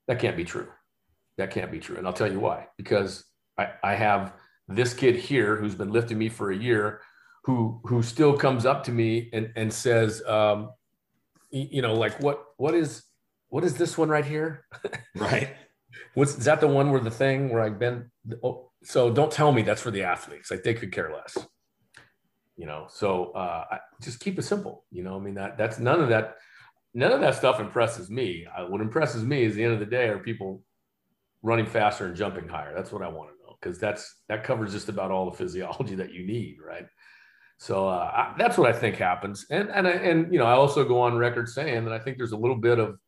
[0.06, 0.68] that can't be true.
[1.38, 1.96] That can't be true.
[1.96, 2.68] And I'll tell you why.
[2.76, 3.24] Because
[3.58, 4.34] I, I have
[4.68, 7.00] this kid here who's been lifting me for a year
[7.44, 10.70] who who still comes up to me and and says, um,
[11.50, 13.04] you know, like what what is
[13.48, 14.66] what is this one right here?
[15.16, 15.54] Right.
[16.14, 18.10] What's is that the one where the thing where I've been?
[18.42, 20.50] Oh, so don't tell me that's for the athletes.
[20.50, 21.38] Like they could care less.
[22.56, 24.84] You know, so uh, I, just keep it simple.
[24.90, 26.36] You know, I mean that that's none of that.
[26.94, 28.46] None of that stuff impresses me.
[28.56, 30.62] I, what impresses me is the end of the day are people
[31.42, 32.72] running faster and jumping higher.
[32.74, 35.94] That's what I want to know because that's that covers just about all the physiology
[35.94, 36.86] that you need, right?
[37.58, 39.46] So uh, I, that's what I think happens.
[39.50, 42.32] And and and you know, I also go on record saying that I think there's
[42.32, 42.98] a little bit of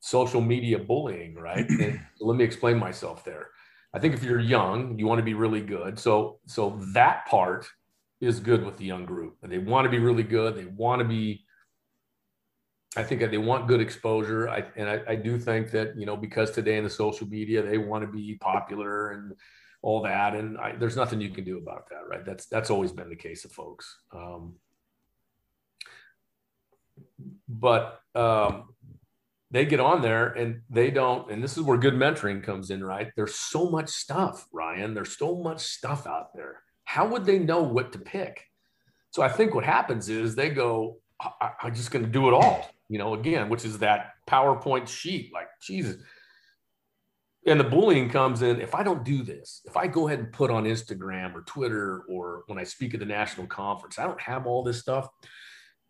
[0.00, 1.66] social media bullying, right?
[2.20, 3.48] let me explain myself there.
[3.92, 5.98] I think if you're young, you want to be really good.
[5.98, 7.66] So so that part
[8.20, 9.36] is good with the young group.
[9.42, 10.56] They want to be really good.
[10.56, 11.44] They want to be.
[12.96, 14.48] I think they want good exposure.
[14.48, 17.62] I, and I, I do think that you know because today in the social media
[17.62, 19.34] they want to be popular and
[19.86, 20.34] all that.
[20.34, 22.24] And I, there's nothing you can do about that, right?
[22.26, 24.00] That's that's always been the case of folks.
[24.12, 24.56] Um,
[27.48, 28.70] but um,
[29.52, 31.30] they get on there and they don't.
[31.30, 33.12] And this is where good mentoring comes in, right?
[33.14, 34.92] There's so much stuff, Ryan.
[34.92, 36.62] There's so much stuff out there.
[36.84, 38.42] How would they know what to pick?
[39.10, 42.34] So I think what happens is they go, I, I'm just going to do it
[42.34, 45.32] all, you know, again, which is that PowerPoint sheet.
[45.32, 46.02] Like, Jesus,
[47.46, 50.32] and the bullying comes in if I don't do this, if I go ahead and
[50.32, 54.20] put on Instagram or Twitter or when I speak at the national conference, I don't
[54.20, 55.08] have all this stuff.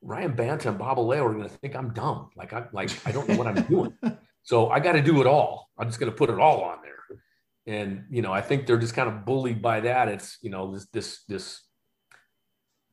[0.02, 2.30] Ryan Banta and Bob Alejo are going to think I'm dumb.
[2.36, 3.94] Like I like I don't know what I'm doing.
[4.46, 5.70] So I got to do it all.
[5.76, 7.18] I'm just going to put it all on there.
[7.66, 10.06] And you know, I think they're just kind of bullied by that.
[10.06, 11.62] It's you know this this this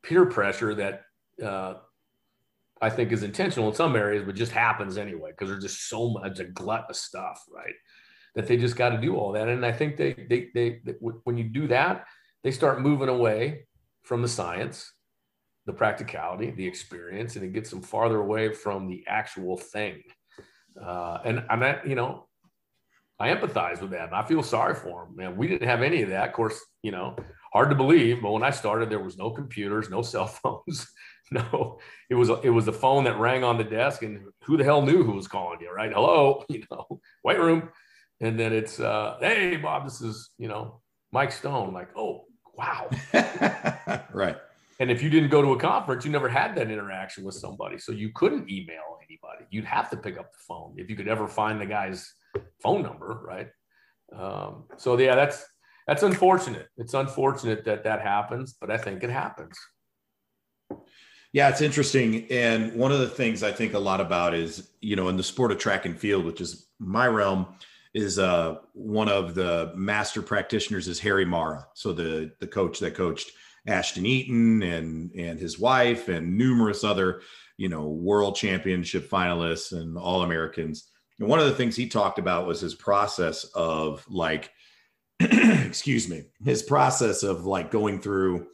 [0.02, 1.04] peer pressure that
[1.44, 1.76] uh,
[2.82, 6.10] I think is intentional in some areas, but just happens anyway because there's just so
[6.10, 7.76] much a glut of stuff, right?
[8.36, 9.48] That they just got to do all that.
[9.48, 12.06] And I think they, they, they, they, when you do that,
[12.44, 13.68] they start moving away
[14.04, 14.92] from the science,
[15.66, 20.02] the practicality, the experience, and it gets them farther away from the actual thing.
[20.82, 22.28] Uh, and I'm at, you know,
[23.20, 24.14] I empathize with that.
[24.14, 25.16] I feel sorry for them.
[25.16, 26.30] Man, we didn't have any of that.
[26.30, 27.16] Of course, you know,
[27.54, 30.88] hard to believe, but when I started, there was no computers, no cell phones.
[31.32, 34.64] no, it was it was the phone that rang on the desk, and who the
[34.64, 35.94] hell knew who was calling you, right?
[35.94, 37.70] Hello, you know, white room
[38.24, 40.82] and then it's uh, hey Bob, this is you know
[41.12, 41.74] Mike Stone.
[41.74, 42.90] Like, oh wow,
[44.14, 44.38] right.
[44.80, 47.78] And if you didn't go to a conference, you never had that interaction with somebody,
[47.78, 49.46] so you couldn't email anybody.
[49.52, 52.12] You'd have to pick up the phone if you could ever find the guy's
[52.62, 53.50] phone number, right?
[54.18, 55.46] Um, so yeah, that's
[55.86, 56.70] that's unfortunate.
[56.78, 59.58] It's unfortunate that that happens, but I think it happens.
[61.34, 62.28] Yeah, it's interesting.
[62.32, 65.24] And one of the things I think a lot about is, you know, in the
[65.24, 67.48] sport of track and field, which is my realm,
[67.94, 71.66] is uh, one of the master practitioners is Harry Marra.
[71.74, 73.32] So the the coach that coached
[73.68, 77.22] Ashton Eaton and and his wife and numerous other,
[77.58, 80.90] you know, world championship finalists and all Americans.
[81.20, 84.52] And one of the things he talked about was his process of like,
[85.20, 88.48] excuse me, his process of like going through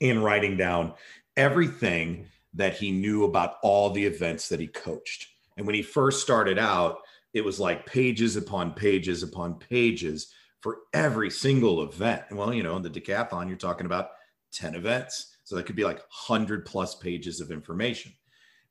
[0.00, 0.94] and writing down
[1.36, 5.26] everything that he knew about all the events that he coached.
[5.56, 6.98] And when he first started out,
[7.32, 12.22] it was like pages upon pages upon pages for every single event.
[12.30, 14.10] Well, you know, in the decathlon, you're talking about
[14.52, 15.36] 10 events.
[15.44, 18.12] So that could be like 100 plus pages of information.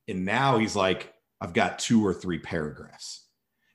[0.08, 3.26] And now he's like, I've got two or three paragraphs.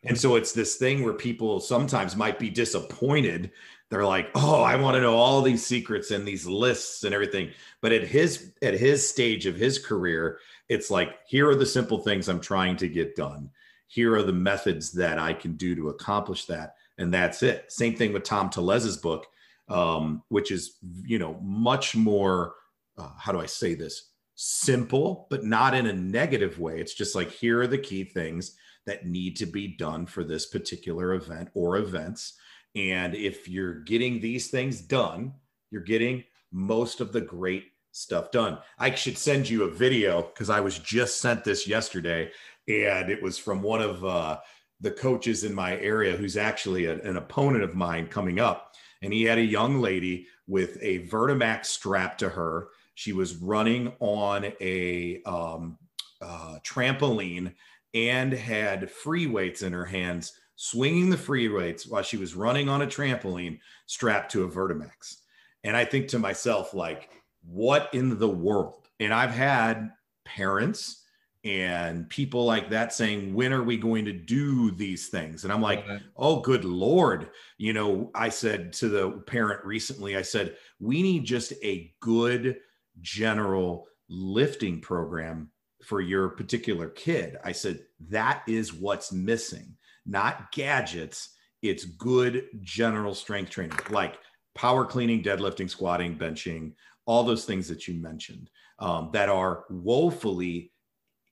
[0.05, 3.53] And so it's this thing where people sometimes might be disappointed.
[3.91, 7.53] They're like, "Oh, I want to know all these secrets and these lists and everything."
[7.81, 11.99] But at his at his stage of his career, it's like, "Here are the simple
[11.99, 13.51] things I'm trying to get done
[13.95, 16.75] here are the methods that I can do to accomplish that.
[16.99, 17.71] And that's it.
[17.71, 19.27] Same thing with Tom Tellez's book,
[19.69, 22.55] um, which is, you know, much more,
[22.99, 24.11] uh, how do I say this?
[24.35, 26.81] Simple, but not in a negative way.
[26.81, 30.47] It's just like, here are the key things that need to be done for this
[30.47, 32.35] particular event or events.
[32.75, 35.35] And if you're getting these things done,
[35.71, 38.59] you're getting most of the great stuff done.
[38.77, 42.33] I should send you a video because I was just sent this yesterday
[42.69, 44.39] and it was from one of uh,
[44.81, 48.75] the coaches in my area who's actually a, an opponent of mine coming up.
[49.03, 52.69] And he had a young lady with a Vertimax strap to her.
[52.95, 55.79] She was running on a um,
[56.23, 57.55] uh, trampoline
[57.93, 62.69] and had free weights in her hands, swinging the free weights while she was running
[62.69, 65.17] on a trampoline strapped to a Vertimax.
[65.65, 67.11] And I think to myself, like,
[67.47, 68.89] what in the world?
[69.01, 69.91] And I've had
[70.25, 71.04] parents
[71.45, 75.45] and people like that saying when are we going to do these things?
[75.45, 77.31] And i'm like oh good lord.
[77.59, 82.57] You know i said to the parent recently i said we need just a good
[83.01, 85.51] general lifting program
[85.85, 87.37] for your particular kid.
[87.45, 89.77] I said that is what's missing
[90.07, 91.31] not gadgets.
[91.63, 94.19] It's good general strength training like
[94.55, 96.73] power cleaning deadlifting squatting benching
[97.07, 100.73] all those things that you mentioned um, that are woefully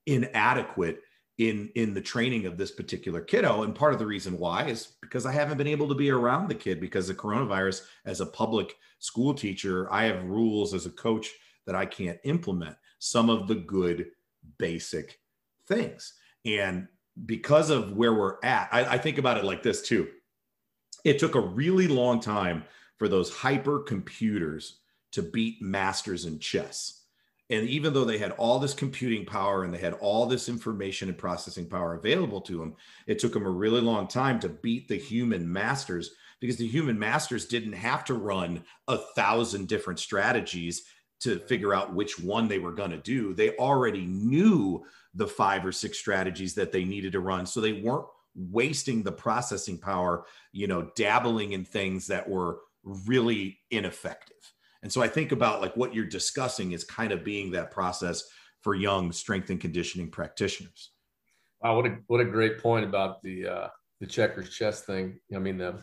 [0.07, 1.01] inadequate
[1.39, 3.63] in in the training of this particular kiddo.
[3.63, 6.49] And part of the reason why is because i haven't been able to be around
[6.49, 7.83] the kid because the coronavirus.
[8.05, 11.31] As a public school teacher i have rules as a coach
[11.67, 14.11] that i can't implement some of the good
[14.59, 15.21] basic
[15.67, 16.15] things.
[16.45, 16.89] And
[17.27, 20.09] because of where we're at I, I think about it like this too.
[21.05, 22.65] It took a really long time
[22.97, 24.79] for those hyper computers
[25.13, 27.02] to beat masters in chess
[27.53, 31.11] and even though they had all this computing power and they had all this information
[31.11, 32.75] and processing power available to them,
[33.07, 36.99] it took them a really long time to beat the human masters because the human
[36.99, 40.85] masters didn't have to run a thousand different strategies
[41.21, 43.35] to figure out which one they were going to do.
[43.35, 44.83] They already knew
[45.15, 47.45] the five or six strategies that they needed to run.
[47.45, 53.59] So they weren't wasting the processing power, you know, dabbling in things that were really
[53.71, 54.52] ineffective.
[54.83, 58.25] And so I think about like what you're discussing is kind of being that process
[58.63, 60.91] for young strength and conditioning practitioners.
[61.61, 63.69] Wow, what a what a great point about the uh,
[64.01, 65.19] the checkers chess thing.
[65.35, 65.81] I mean the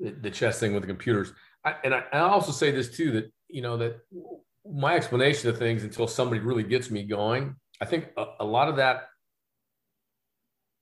[0.00, 1.32] the chess thing with the computers.
[1.64, 4.00] I, and I, I also say this too that you know that
[4.68, 7.54] my explanation of things until somebody really gets me going.
[7.80, 9.08] I think a, a lot of that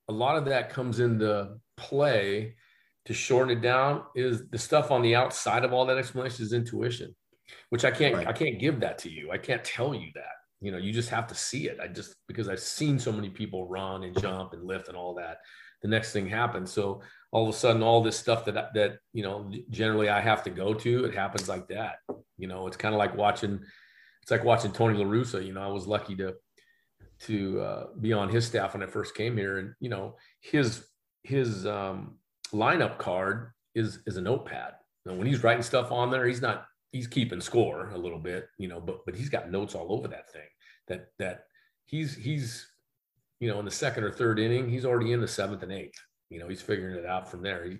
[0.09, 2.55] a lot of that comes into play
[3.05, 6.53] to shorten it down is the stuff on the outside of all that explanation is
[6.53, 7.15] intuition
[7.69, 8.27] which I can't right.
[8.27, 9.31] I can't give that to you.
[9.31, 10.35] I can't tell you that.
[10.61, 11.79] You know, you just have to see it.
[11.81, 15.15] I just because I've seen so many people run and jump and lift and all
[15.15, 15.39] that.
[15.81, 16.71] The next thing happens.
[16.71, 20.43] So all of a sudden, all this stuff that that you know generally I have
[20.43, 21.97] to go to, it happens like that.
[22.37, 23.59] You know, it's kind of like watching.
[24.21, 25.43] It's like watching Tony La Russa.
[25.43, 26.35] You know, I was lucky to
[27.21, 30.85] to uh, be on his staff when I first came here, and you know his
[31.23, 32.17] his um,
[32.53, 34.73] lineup card is is a notepad.
[35.05, 38.47] And when he's writing stuff on there, he's not he's keeping score a little bit,
[38.57, 40.47] you know, but but he's got notes all over that thing.
[40.87, 41.45] That that
[41.85, 42.67] he's he's
[43.39, 45.99] you know in the second or third inning, he's already in the seventh and eighth.
[46.29, 47.65] You know, he's figuring it out from there.
[47.65, 47.77] He,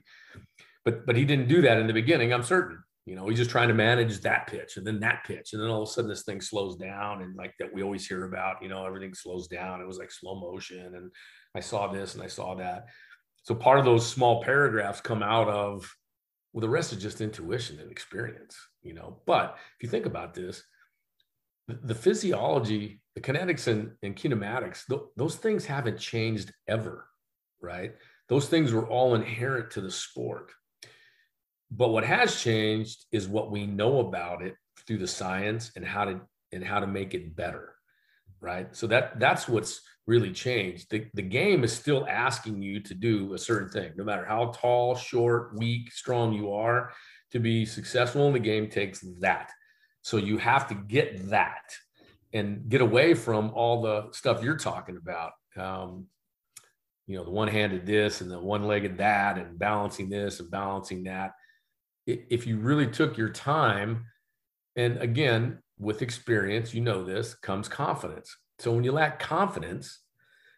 [0.85, 2.33] but but he didn't do that in the beginning.
[2.33, 2.83] I'm certain.
[3.05, 5.69] You know, he's just trying to manage that pitch and then that pitch, and then
[5.69, 8.61] all of a sudden this thing slows down, and like that we always hear about.
[8.61, 9.81] You know, everything slows down.
[9.81, 11.11] It was like slow motion, and
[11.55, 12.85] I saw this and I saw that.
[13.43, 15.91] So part of those small paragraphs come out of
[16.53, 19.21] well, the rest is just intuition and experience, you know.
[19.25, 20.63] But if you think about this,
[21.67, 27.07] the, the physiology, the kinetics and, and kinematics, th- those things haven't changed ever,
[27.61, 27.95] right?
[28.27, 30.51] Those things were all inherent to the sport.
[31.69, 36.05] But what has changed is what we know about it through the science and how
[36.05, 37.75] to and how to make it better,
[38.41, 38.75] right?
[38.75, 40.89] So that that's what's really changed.
[40.89, 44.47] The, the game is still asking you to do a certain thing, no matter how
[44.55, 46.91] tall, short, weak, strong you are.
[47.31, 49.51] To be successful in the game takes that.
[50.01, 51.73] So you have to get that
[52.33, 55.31] and get away from all the stuff you're talking about.
[55.55, 56.07] Um,
[57.07, 61.31] you know, the one-handed this and the one-legged that, and balancing this and balancing that.
[62.05, 64.05] If you really took your time,
[64.75, 68.35] and again, with experience, you know this comes confidence.
[68.61, 69.99] So when you lack confidence,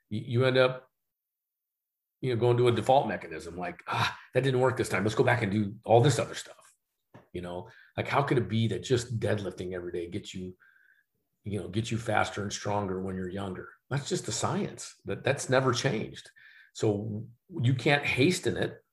[0.09, 0.89] you, end up,
[2.19, 5.03] you know, going to a default mechanism like, ah, that didn't work this time.
[5.03, 6.55] Let's go back and do all this other stuff.
[7.31, 10.53] You know, like how could it be that just deadlifting every day gets you,
[11.45, 13.69] you know, get you faster and stronger when you're younger?
[13.89, 14.93] That's just the science.
[15.05, 16.29] That that's never changed.
[16.73, 17.23] So
[17.61, 18.83] you can't hasten it,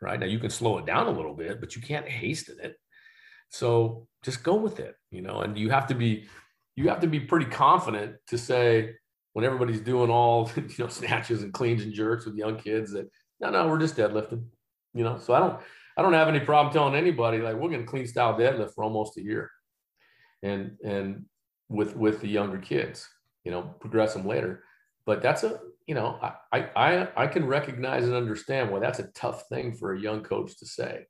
[0.00, 0.18] right?
[0.18, 2.76] Now you can slow it down a little bit, but you can't hasten it.
[3.50, 6.28] So just go with it, you know, and you have to be
[6.78, 8.94] you have to be pretty confident to say
[9.32, 13.10] when everybody's doing all you know snatches and cleans and jerks with young kids that
[13.40, 14.44] no no we're just deadlifting
[14.94, 15.18] you know?
[15.18, 15.58] So i don't
[15.96, 18.84] i don't have any problem telling anybody like we're going to clean style deadlift for
[18.84, 19.50] almost a year.
[20.42, 21.24] And and
[21.68, 23.08] with with the younger kids
[23.44, 24.62] you know progress them later.
[25.04, 26.18] But that's a you know
[26.52, 30.22] i i i can recognize and understand why that's a tough thing for a young
[30.22, 31.06] coach to say.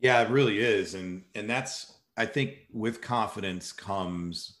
[0.00, 0.94] Yeah it really is.
[0.94, 4.58] And and that's I think with confidence comes,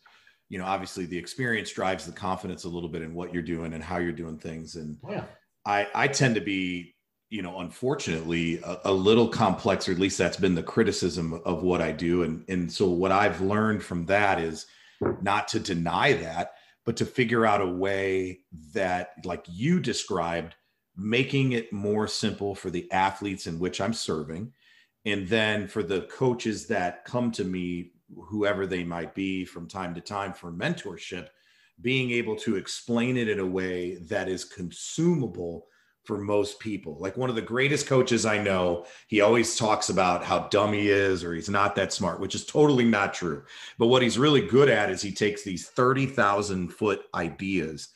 [0.48, 3.74] you know, obviously the experience drives the confidence a little bit in what you're doing
[3.74, 4.76] and how you're doing things.
[4.76, 5.24] And oh, yeah.
[5.66, 6.94] I, I tend to be,
[7.30, 11.64] you know, unfortunately a, a, little complex, or at least that's been the criticism of
[11.64, 12.22] what I do.
[12.22, 14.66] And, and so what I've learned from that is
[15.20, 16.52] not to deny that,
[16.86, 18.38] but to figure out a way
[18.72, 20.54] that, like you described,
[20.96, 24.52] making it more simple for the athletes in which I'm serving
[25.04, 29.94] and then for the coaches that come to me whoever they might be from time
[29.94, 31.28] to time for mentorship
[31.80, 35.66] being able to explain it in a way that is consumable
[36.04, 36.96] for most people.
[36.98, 40.88] Like one of the greatest coaches i know he always talks about how dumb he
[40.88, 43.44] is or he's not that smart which is totally not true.
[43.78, 47.90] But what he's really good at is he takes these 30,000 foot ideas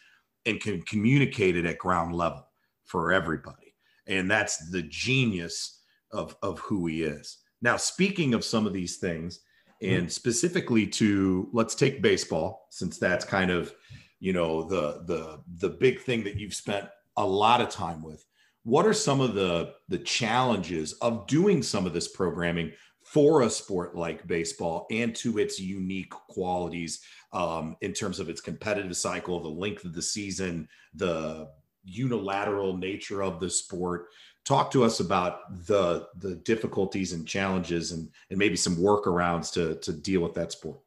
[0.44, 2.46] and can communicate it at ground level
[2.84, 3.74] for everybody.
[4.06, 5.81] And that's the genius
[6.12, 7.38] of of who he is.
[7.60, 9.40] Now, speaking of some of these things,
[9.82, 9.94] mm-hmm.
[9.94, 13.74] and specifically to let's take baseball, since that's kind of
[14.20, 18.24] you know the the the big thing that you've spent a lot of time with.
[18.64, 22.72] What are some of the the challenges of doing some of this programming
[23.04, 27.00] for a sport like baseball and to its unique qualities
[27.32, 31.48] um, in terms of its competitive cycle, the length of the season, the
[31.84, 34.06] unilateral nature of the sport
[34.44, 39.76] talk to us about the the difficulties and challenges and and maybe some workarounds to
[39.76, 40.80] to deal with that sport.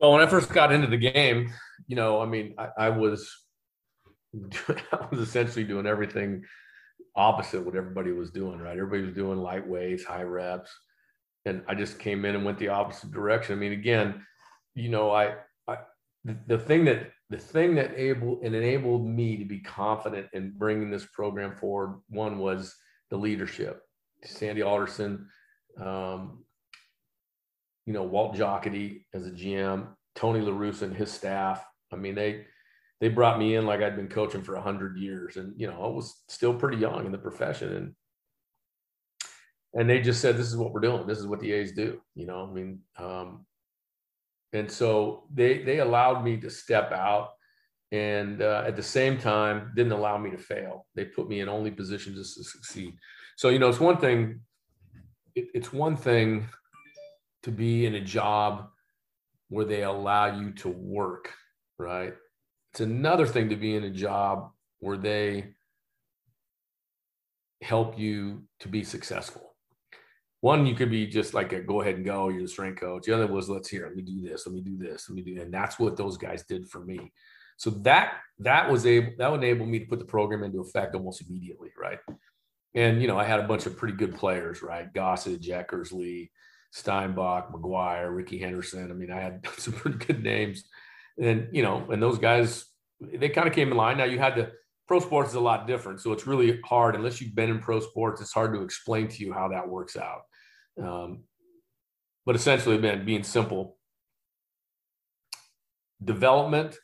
[0.00, 1.52] Well when i first got into the game
[1.86, 3.30] you know i mean i, I was
[4.34, 6.44] i was essentially doing everything
[7.14, 8.76] opposite what everybody was doing right?
[8.76, 10.70] Everybody was doing light weights high reps
[11.44, 13.56] and i just came in and went the opposite direction.
[13.56, 14.24] I mean again
[14.74, 15.34] you know i
[15.68, 15.78] i
[16.24, 20.52] the, the thing that the thing that able and enabled me to be confident in
[20.56, 22.74] bringing this program forward one was
[23.10, 23.82] the leadership.
[24.24, 25.28] Sandy alderson
[25.80, 26.44] um,
[27.84, 31.64] you know walt jocketty as a gm tony La Russa and his staff.
[31.92, 32.46] I mean they
[33.00, 35.86] they brought me in like i'd been coaching for 100 years and you know i
[35.86, 37.94] was still pretty young in the profession and
[39.74, 41.06] and they just said this is what we're doing.
[41.06, 42.00] This is what the a's do.
[42.14, 43.46] You know i mean um,
[44.52, 47.30] and so they they allowed me to step out
[47.92, 50.86] and uh, at the same time didn't allow me to fail.
[50.94, 52.94] They put me in only positions to succeed.
[53.36, 54.40] So you know it's one thing
[55.34, 56.48] it, it's one thing
[57.42, 58.68] to be in a job
[59.48, 61.32] where they allow you to work
[61.78, 62.14] right?
[62.72, 64.50] It's another thing to be in a job
[64.80, 65.54] where they
[67.62, 69.55] help you to be successful
[70.46, 73.06] one, you could be just like a go ahead and go, you're the strength coach.
[73.06, 75.22] The other was let's hear, let me do this, let me do this, let me
[75.22, 75.46] do that.
[75.46, 77.12] And that's what those guys did for me.
[77.56, 80.94] So that that was able that would enable me to put the program into effect
[80.94, 81.98] almost immediately, right?
[82.76, 84.92] And you know, I had a bunch of pretty good players, right?
[84.94, 86.30] Gossage, Eckersley,
[86.70, 88.88] Steinbach, McGwire ricky Henderson.
[88.88, 90.62] I mean, I had some pretty good names.
[91.20, 92.66] And you know, and those guys,
[93.00, 93.98] they kind of came in line.
[93.98, 94.52] Now you had to
[94.86, 96.00] pro sports is a lot different.
[96.00, 99.24] So it's really hard, unless you've been in pro sports, it's hard to explain to
[99.24, 100.22] you how that works out.
[100.82, 101.24] Um,
[102.24, 103.76] but essentially, man, being simple,
[106.02, 106.76] development,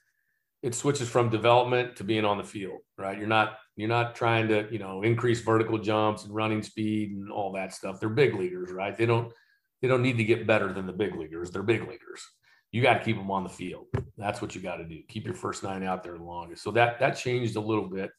[0.62, 3.18] it switches from development to being on the field, right?
[3.18, 7.30] You're not you're not trying to, you know, increase vertical jumps and running speed and
[7.30, 7.98] all that stuff.
[7.98, 8.96] They're big leaguers, right?
[8.96, 9.32] They don't
[9.80, 11.50] they don't need to get better than the big leaguers.
[11.50, 12.24] They're big leaguers.
[12.70, 13.86] You got to keep them on the field.
[14.16, 15.00] That's what you got to do.
[15.08, 16.62] Keep your first nine out there the longest.
[16.62, 18.10] So that that changed a little bit.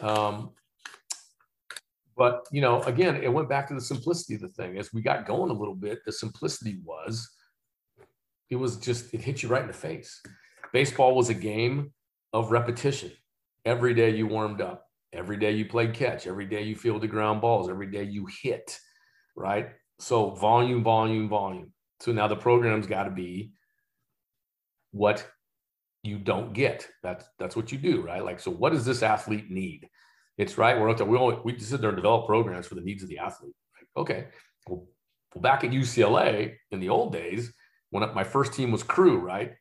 [0.00, 0.50] Um,
[2.18, 4.76] but you know, again, it went back to the simplicity of the thing.
[4.76, 7.30] As we got going a little bit, the simplicity was
[8.50, 10.20] it was just it hit you right in the face.
[10.72, 11.92] Baseball was a game
[12.32, 13.12] of repetition.
[13.64, 14.84] Every day you warmed up.
[15.12, 16.26] Every day you played catch.
[16.26, 17.70] Every day you fielded ground balls.
[17.70, 18.78] Every day you hit,
[19.36, 19.70] right?
[19.98, 21.72] So volume, volume, volume.
[22.00, 23.52] So now the program's got to be
[24.90, 25.26] what
[26.02, 26.88] you don't get.
[27.02, 28.24] That's that's what you do, right?
[28.24, 29.88] Like, so what does this athlete need?
[30.38, 30.80] It's right.
[30.80, 31.06] We're there.
[31.06, 33.54] We only we sit there and develop programs for the needs of the athlete.
[33.74, 34.26] Like, okay.
[34.66, 34.86] Well,
[35.34, 37.52] well, back at UCLA in the old days,
[37.90, 39.52] when my first team was crew, right?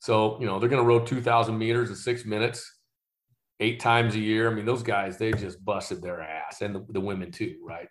[0.00, 2.78] So, you know, they're going to row 2,000 meters in six minutes,
[3.58, 4.50] eight times a year.
[4.50, 7.88] I mean, those guys, they just busted their ass and the, the women too, right?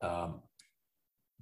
[0.00, 0.40] Um,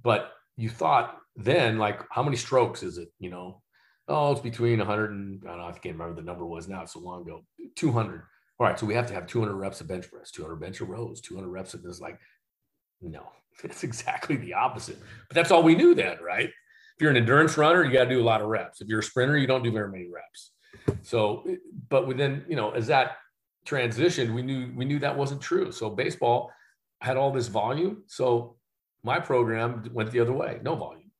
[0.03, 3.09] but you thought then, like, how many strokes is it?
[3.18, 3.62] You know,
[4.09, 6.82] oh, it's between 100 and I don't know, I can't remember the number was now.
[6.82, 7.45] It's so long ago,
[7.76, 8.22] 200.
[8.61, 10.90] All right, so we have to have 200 reps of bench press, 200 bench of
[10.90, 11.98] rows, 200 reps of this.
[11.98, 12.18] Like,
[13.00, 13.22] no,
[13.64, 14.98] it's exactly the opposite.
[15.28, 16.48] But that's all we knew then, right?
[16.48, 18.82] If you're an endurance runner, you got to do a lot of reps.
[18.82, 20.52] If you're a sprinter, you don't do very many reps.
[21.02, 21.46] So,
[21.88, 23.16] but within, you know, as that
[23.66, 25.72] transitioned, we knew we knew that wasn't true.
[25.72, 26.52] So baseball
[27.00, 28.04] had all this volume.
[28.06, 28.56] So
[29.02, 31.11] my program went the other way, no volume.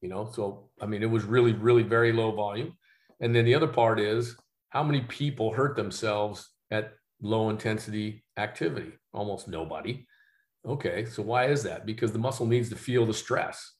[0.00, 2.78] You know, so I mean, it was really, really very low volume.
[3.20, 4.36] And then the other part is
[4.70, 8.92] how many people hurt themselves at low intensity activity?
[9.12, 10.06] Almost nobody.
[10.66, 11.86] Okay, so why is that?
[11.86, 13.72] Because the muscle needs to feel the stress.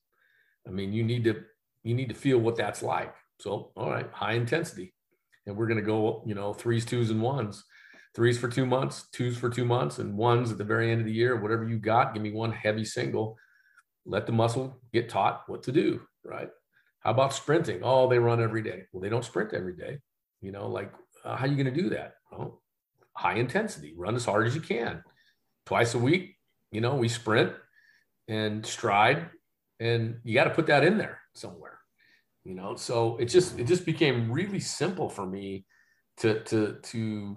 [0.66, 1.42] I mean, you need to
[1.82, 3.14] you need to feel what that's like.
[3.40, 4.94] So, all right, high intensity,
[5.46, 7.64] and we're going to go, you know, threes, twos, and ones.
[8.14, 11.06] Threes for two months, twos for two months, and ones at the very end of
[11.06, 11.36] the year.
[11.36, 13.36] Whatever you got, give me one heavy single.
[14.06, 16.00] Let the muscle get taught what to do.
[16.24, 16.48] Right?
[17.00, 17.80] How about sprinting?
[17.82, 18.84] Oh, they run every day.
[18.92, 19.98] Well, they don't sprint every day.
[20.40, 20.92] You know, like
[21.24, 22.14] uh, how are you going to do that?
[22.30, 22.62] Well,
[23.14, 25.02] high intensity, run as hard as you can.
[25.64, 26.36] Twice a week,
[26.70, 27.52] you know, we sprint
[28.28, 29.30] and stride,
[29.80, 31.78] and you got to put that in there somewhere.
[32.44, 35.64] You know, so it just it just became really simple for me
[36.18, 37.36] to to to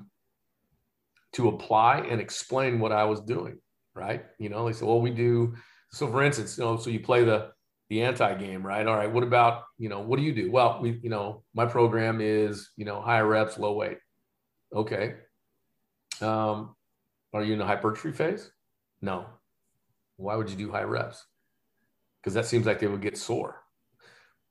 [1.34, 3.60] to apply and explain what I was doing.
[3.96, 4.26] Right?
[4.38, 5.56] You know, they said, well, we do.
[5.92, 7.52] So, for instance, you know, so you play the
[7.90, 8.86] the anti game, right?
[8.86, 10.52] All right, what about, you know, what do you do?
[10.52, 13.98] Well, we, you know, my program is, you know, higher reps, low weight.
[14.74, 15.16] Okay.
[16.22, 16.76] Um,
[17.34, 18.52] are you in a hypertrophy phase?
[19.02, 19.26] No.
[20.18, 21.26] Why would you do high reps?
[22.22, 23.64] Because that seems like they would get sore.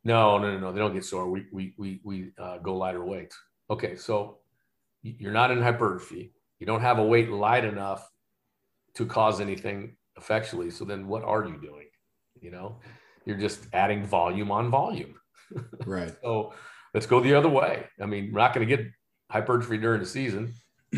[0.05, 0.73] No, no, no, no.
[0.73, 1.29] They don't get sore.
[1.29, 3.37] We we we we uh, go lighter weights.
[3.69, 4.39] Okay, so
[5.03, 6.33] you're not in hypertrophy.
[6.61, 8.09] You don't have a weight light enough
[8.95, 10.71] to cause anything effectually.
[10.71, 11.89] So then, what are you doing?
[12.41, 12.81] You know,
[13.29, 15.15] you're just adding volume on volume.
[15.87, 16.13] Right.
[16.23, 16.53] so
[16.93, 17.87] let's go the other way.
[18.03, 18.87] I mean, we're not going to get
[19.31, 20.53] hypertrophy during the season,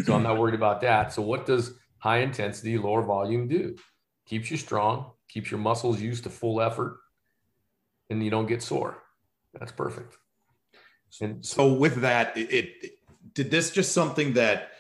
[0.05, 1.13] so I'm not worried about that.
[1.13, 3.77] So what does high intensity, lower volume do?
[4.27, 6.99] Keeps you strong, keeps your muscles used to full effort,
[8.09, 9.03] and you don't get sore.
[9.57, 10.17] That's perfect.
[11.21, 12.93] And so with that, it, it
[13.35, 14.71] did this just something that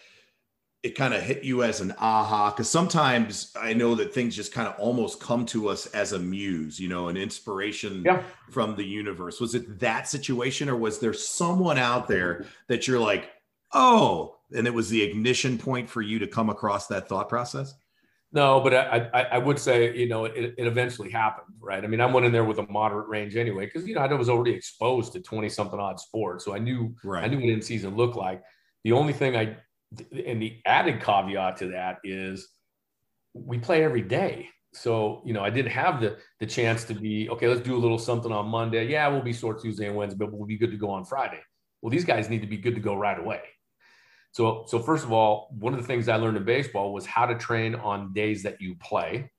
[0.82, 4.52] it kind of hit you as an aha because sometimes i know that things just
[4.52, 8.22] kind of almost come to us as a muse you know an inspiration yeah.
[8.50, 13.00] from the universe was it that situation or was there someone out there that you're
[13.00, 13.30] like
[13.72, 17.74] oh and it was the ignition point for you to come across that thought process
[18.32, 21.86] no but i i, I would say you know it, it eventually happened right i
[21.86, 24.30] mean i went in there with a moderate range anyway because you know i was
[24.30, 27.24] already exposed to 20 something odd sports so i knew right.
[27.24, 28.42] i knew what in season looked like
[28.84, 29.56] the only thing i
[30.26, 32.49] and the added caveat to that is
[33.34, 34.49] we play every day.
[34.72, 37.78] So, you know, I didn't have the the chance to be, okay, let's do a
[37.78, 38.88] little something on Monday.
[38.88, 41.41] Yeah, we'll be sore Tuesday and Wednesday, but we'll be good to go on Friday.
[41.82, 43.41] Well, these guys need to be good to go right away.
[44.32, 47.26] So, so first of all, one of the things I learned in baseball was how
[47.26, 49.30] to train on days that you play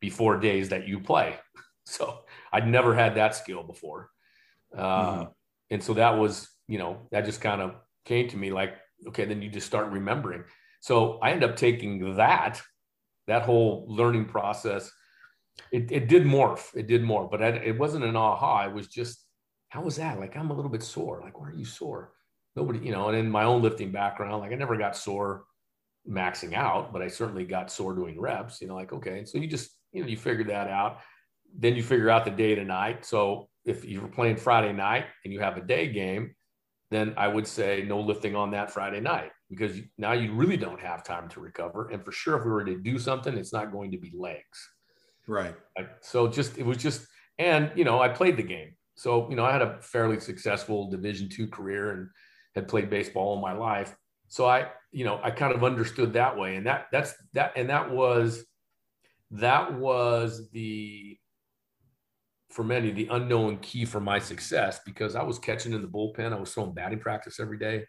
[0.00, 1.36] before days that you play.
[1.90, 2.18] So
[2.52, 4.10] I'd never had that skill before.
[4.76, 5.24] Uh, mm-hmm.
[5.70, 8.74] And so that was, you know, that just kind of came to me like,
[9.06, 10.44] okay, then you just start remembering.
[10.80, 12.60] So I end up taking that,
[13.26, 14.90] that whole learning process.
[15.72, 16.74] It, it did morph.
[16.74, 18.66] It did more, but I, it wasn't an aha.
[18.66, 19.24] It was just,
[19.68, 20.18] how was that?
[20.18, 21.20] Like, I'm a little bit sore.
[21.22, 22.12] Like, why are you sore?
[22.56, 25.44] Nobody, you know, and in my own lifting background, like I never got sore
[26.08, 29.24] maxing out, but I certainly got sore doing reps, you know, like, okay.
[29.24, 31.00] So you just, you know, you figure that out.
[31.56, 33.04] Then you figure out the day to night.
[33.04, 36.34] So if you were playing Friday night and you have a day game,
[36.90, 40.80] then I would say no lifting on that Friday night because now you really don't
[40.80, 41.88] have time to recover.
[41.90, 44.68] And for sure, if we were to do something, it's not going to be legs.
[45.26, 45.54] Right.
[46.00, 47.06] So just, it was just,
[47.38, 48.74] and, you know, I played the game.
[48.94, 52.08] So, you know, I had a fairly successful division two career and
[52.54, 53.94] had played baseball all my life.
[54.28, 56.56] So I, you know, I kind of understood that way.
[56.56, 58.44] And that, that's that, and that was,
[59.32, 61.18] that was the,
[62.50, 66.32] for many, the unknown key for my success because I was catching in the bullpen.
[66.32, 67.84] I was throwing batting practice every day.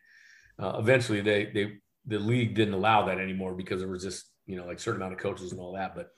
[0.62, 4.58] Uh, eventually, they they the league didn't allow that anymore because there was just you
[4.58, 5.96] know like certain amount of coaches and all that.
[5.96, 6.10] But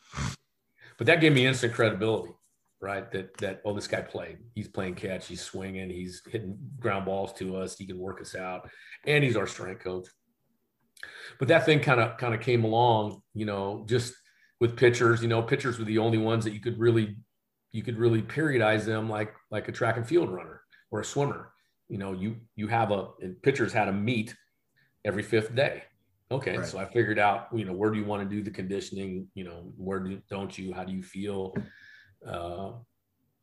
[0.98, 2.34] but that gave me instant credibility,
[2.80, 3.12] right?
[3.12, 4.40] That that oh this guy played.
[4.56, 5.28] He's playing catch.
[5.28, 5.90] He's swinging.
[5.90, 7.78] He's hitting ground balls to us.
[7.78, 8.70] He can work us out,
[9.06, 10.08] and he's our strength coach.
[11.38, 14.14] But that thing kind of kind of came along, you know, just
[14.60, 15.22] with pitchers.
[15.22, 17.18] You know, pitchers were the only ones that you could really
[17.72, 20.62] you could really periodize them like like a track and field runner
[20.92, 21.54] or a swimmer.
[21.90, 23.10] You know, you you have a
[23.44, 24.36] pitchers had a meet
[25.06, 25.84] every fifth day.
[26.32, 26.66] Okay, right.
[26.66, 29.28] so I figured out, you know, where do you want to do the conditioning?
[29.36, 30.74] You know, where do, don't you?
[30.74, 31.54] How do you feel?
[32.26, 32.72] Uh,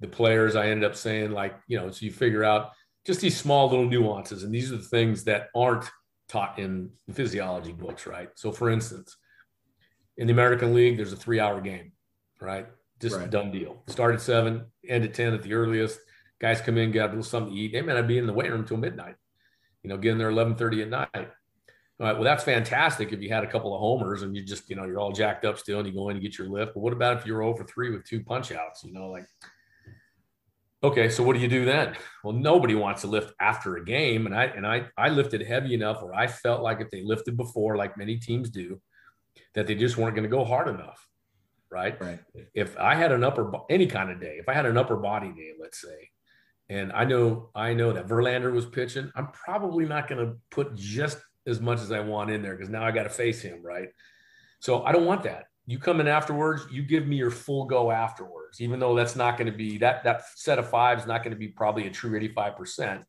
[0.01, 2.71] the players, I ended up saying, like, you know, so you figure out
[3.05, 5.91] just these small little nuances, and these are the things that aren't
[6.29, 8.29] taught in physiology books, right?
[8.37, 9.17] So, for instance,
[10.17, 11.93] in the American League, there's a three-hour game,
[12.41, 12.69] right?
[13.01, 13.31] Just right.
[13.31, 13.83] done deal.
[13.87, 15.99] Start at seven, end at 10 at the earliest.
[16.41, 17.73] Guys come in, get a little something to eat.
[17.73, 19.17] They may not be in the weight room until midnight,
[19.83, 21.29] you know, get in there 1130 at night.
[22.01, 24.71] All right, well, that's fantastic if you had a couple of homers and you just,
[24.71, 26.75] you know, you're all jacked up still and you go in and get your lift.
[26.75, 28.85] But what about if you're over three with two punch outs?
[28.85, 29.27] You know, like,
[30.85, 31.97] okay, so what do you do then?
[32.23, 34.27] Well, nobody wants to lift after a game.
[34.27, 37.37] And I and I I lifted heavy enough where I felt like if they lifted
[37.37, 38.81] before, like many teams do,
[39.55, 41.08] that they just weren't going to go hard enough
[41.71, 42.01] right?
[42.01, 42.21] Right.
[42.55, 45.29] If I had an upper any kind of day, if I had an upper body
[45.29, 46.11] day, let's say,
[46.69, 50.75] and I know I know that Verlander was pitching, I'm probably not going to put
[50.75, 53.63] just as much as I want in there because now I got to face him,
[53.63, 53.89] right?
[54.61, 55.45] So I don't want that.
[55.67, 59.37] You come in afterwards, you give me your full go afterwards, even though that's not
[59.37, 61.91] going to be that that set of five is not going to be probably a
[61.91, 63.05] true 85%.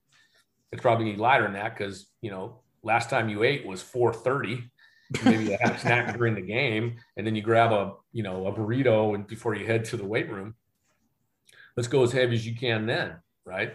[0.71, 3.65] It's probably going to be lighter than that because you know last time you ate
[3.65, 4.69] was 430
[5.23, 8.47] maybe you have a snack during the game, and then you grab a you know
[8.47, 10.55] a burrito and before you head to the weight room.
[11.75, 13.73] Let's go as heavy as you can then, right?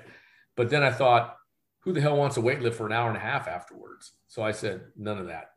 [0.56, 1.36] But then I thought,
[1.80, 4.12] who the hell wants a weight lift for an hour and a half afterwards?
[4.28, 5.52] So I said, none of that.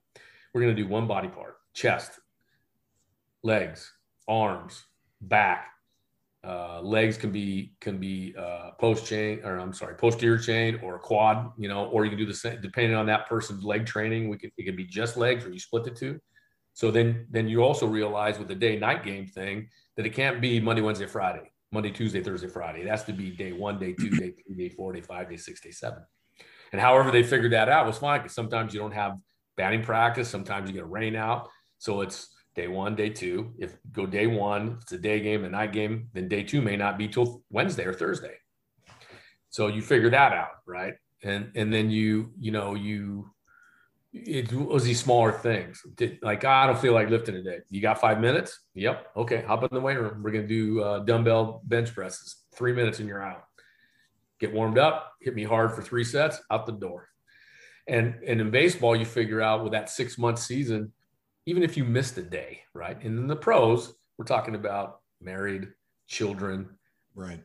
[0.54, 2.20] We're going to do one body part: chest,
[3.44, 3.92] legs,
[4.28, 4.86] arms,
[5.22, 5.68] back,
[6.48, 10.98] uh, legs can be can be uh, post chain or I'm sorry posterior chain or
[10.98, 14.30] quad you know or you can do the same depending on that person's leg training
[14.30, 16.20] we can it can be just legs or you split the two.
[16.74, 19.68] So then then you also realize with the day night game thing
[19.98, 22.82] that it can't be Monday Wednesday Friday Monday Tuesday Thursday Friday.
[22.82, 25.38] It has to be day one day two day three day four day five day
[25.38, 26.04] six day seven.
[26.72, 29.18] And however they figured that out was fine because sometimes you don't have
[29.58, 31.50] batting practice sometimes you get a rain out.
[31.80, 33.54] So it's day one, day two.
[33.60, 36.76] If go day one, it's a day game, a night game, then day two may
[36.76, 38.34] not be till Wednesday or Thursday.
[39.50, 40.96] So you figure that out, right?
[41.24, 43.30] And and then you you know you
[44.12, 45.82] it was these smaller things.
[46.24, 47.60] Like I don't feel like lifting today.
[47.70, 48.60] You got five minutes?
[48.74, 49.08] Yep.
[49.16, 49.44] Okay.
[49.44, 50.24] Hop in the weight room.
[50.24, 52.38] We're gonna do uh, dumbbell bench presses.
[52.56, 53.44] Three minutes and you're out.
[54.40, 55.14] Get warmed up.
[55.22, 56.42] Hit me hard for three sets.
[56.50, 57.08] Out the door.
[57.88, 60.92] And and in baseball, you figure out with that six month season,
[61.48, 63.02] even if you missed a day, right?
[63.02, 65.70] And in the pros, we're talking about married,
[66.06, 66.70] children,
[67.16, 67.42] right?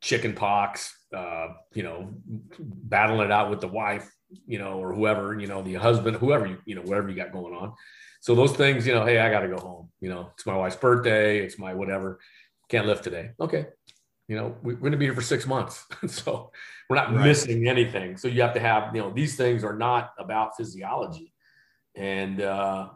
[0.00, 2.14] Chicken pox, uh, you know,
[2.58, 4.10] battling it out with the wife,
[4.46, 7.30] you know, or whoever, you know, the husband, whoever you, you know, whatever you got
[7.30, 7.74] going on.
[8.22, 9.90] So those things, you know, hey, I got to go home.
[10.00, 11.44] You know, it's my wife's birthday.
[11.44, 12.20] It's my whatever.
[12.70, 13.32] Can't lift today.
[13.38, 13.66] Okay.
[14.28, 15.84] You know, we're going to be here for six months.
[16.06, 16.52] so
[16.88, 17.26] we're not right.
[17.26, 18.16] missing anything.
[18.16, 21.34] So you have to have, you know, these things are not about physiology.
[21.94, 22.88] And, uh,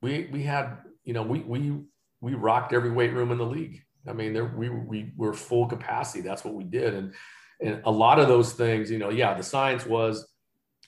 [0.00, 1.80] we we had you know we we
[2.20, 3.82] we rocked every weight room in the league.
[4.06, 6.20] I mean, there we we were full capacity.
[6.22, 7.14] That's what we did, and
[7.60, 10.28] and a lot of those things, you know, yeah, the science was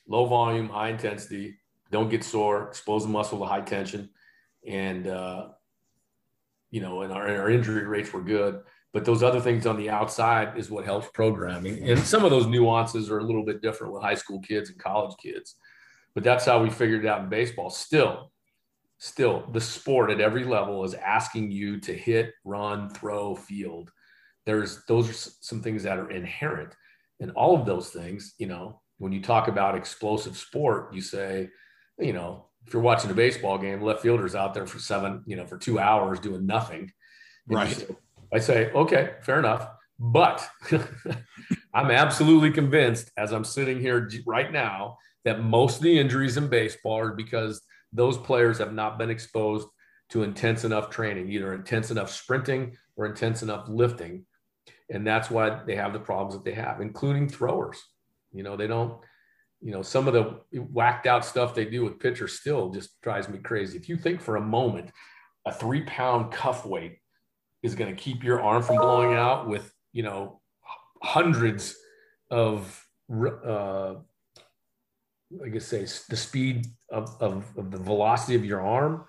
[0.06, 1.56] low volume, high intensity,
[1.90, 4.10] don't get sore, expose the muscle to high tension,
[4.66, 5.48] and uh,
[6.70, 8.60] you know, and our, our injury rates were good.
[8.92, 12.46] But those other things on the outside is what helps programming, and some of those
[12.46, 15.56] nuances are a little bit different with high school kids and college kids.
[16.14, 17.70] But that's how we figured it out in baseball.
[17.70, 18.32] Still,
[19.00, 23.90] still the sport at every level is asking you to hit, run, throw, field.
[24.46, 26.74] There's those are some things that are inherent.
[27.18, 31.48] And all of those things, you know, when you talk about explosive sport, you say,
[31.98, 35.36] you know, if you're watching a baseball game, left fielder's out there for seven, you
[35.36, 36.92] know, for two hours doing nothing.
[37.48, 37.74] Right.
[37.74, 37.86] Say,
[38.32, 39.68] I say, okay, fair enough.
[39.98, 40.46] But
[41.74, 46.48] I'm absolutely convinced as I'm sitting here right now that most of the injuries in
[46.48, 47.62] baseball are because
[47.92, 49.68] those players have not been exposed
[50.10, 54.24] to intense enough training, either intense enough sprinting or intense enough lifting.
[54.90, 57.80] And that's why they have the problems that they have, including throwers.
[58.32, 59.00] You know, they don't,
[59.60, 63.28] you know, some of the whacked out stuff they do with pitchers still just drives
[63.28, 63.78] me crazy.
[63.78, 64.90] If you think for a moment
[65.46, 66.98] a three pound cuff weight
[67.62, 70.40] is going to keep your arm from blowing out with, you know,
[71.02, 71.76] hundreds
[72.30, 73.94] of, uh,
[75.32, 79.04] I say the speed of, of, of the velocity of your arm,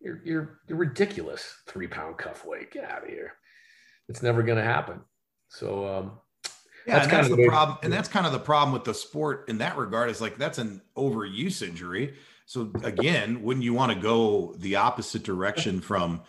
[0.00, 1.56] you're, you're, you're ridiculous.
[1.66, 2.70] Three pound cuff weight.
[2.70, 3.34] Get out of here.
[4.08, 5.00] It's never going to happen.
[5.48, 6.12] So, um,
[6.86, 7.78] yeah, that's and that's the big, problem.
[7.82, 10.58] And that's kind of the problem with the sport in that regard is like that's
[10.58, 12.14] an overuse injury.
[12.46, 16.22] So again, wouldn't you want to go the opposite direction from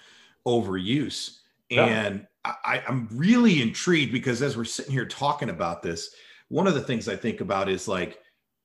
[0.46, 1.38] overuse?
[1.70, 1.86] Yeah.
[1.86, 6.14] And I, I'm really intrigued because as we're sitting here talking about this,
[6.50, 8.20] one of the things I think about is like,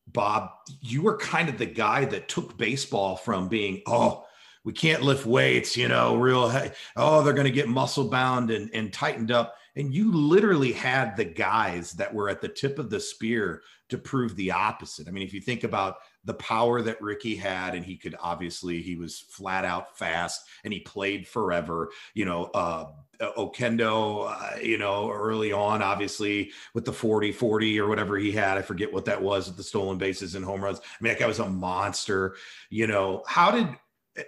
[0.06, 0.50] Bob,
[0.80, 4.24] you were kind of the guy that took baseball from being, oh,
[4.64, 6.52] we can't lift weights, you know, real,
[6.96, 11.16] oh, they're going to get muscle bound and, and tightened up and you literally had
[11.16, 15.08] the guys that were at the tip of the spear to prove the opposite.
[15.08, 18.80] I mean, if you think about the power that Ricky had, and he could obviously,
[18.80, 22.86] he was flat out fast and he played forever, you know, uh,
[23.20, 28.58] Oquendo, uh, you know, early on, obviously with the 40 40 or whatever he had.
[28.58, 30.78] I forget what that was with the stolen bases and home runs.
[30.78, 32.36] I mean, that guy was a monster.
[32.70, 33.68] You know, how did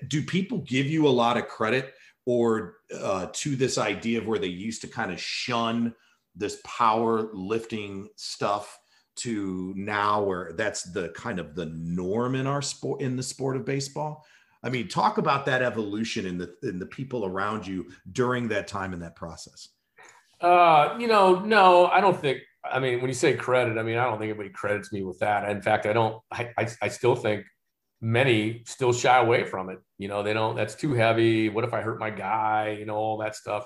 [0.08, 4.38] do people give you a lot of credit or uh, to this idea of where
[4.38, 5.94] they used to kind of shun
[6.34, 8.78] this power lifting stuff
[9.16, 13.56] to now where that's the kind of the norm in our sport in the sport
[13.56, 14.24] of baseball
[14.66, 18.66] i mean talk about that evolution in the in the people around you during that
[18.66, 19.68] time in that process
[20.40, 22.40] uh you know no i don't think
[22.70, 25.18] i mean when you say credit i mean i don't think anybody credits me with
[25.18, 27.44] that in fact i don't i i, I still think
[28.00, 29.78] many still shy away from it.
[29.98, 31.48] You know, they don't, that's too heavy.
[31.48, 32.76] What if I hurt my guy?
[32.78, 33.64] You know, all that stuff.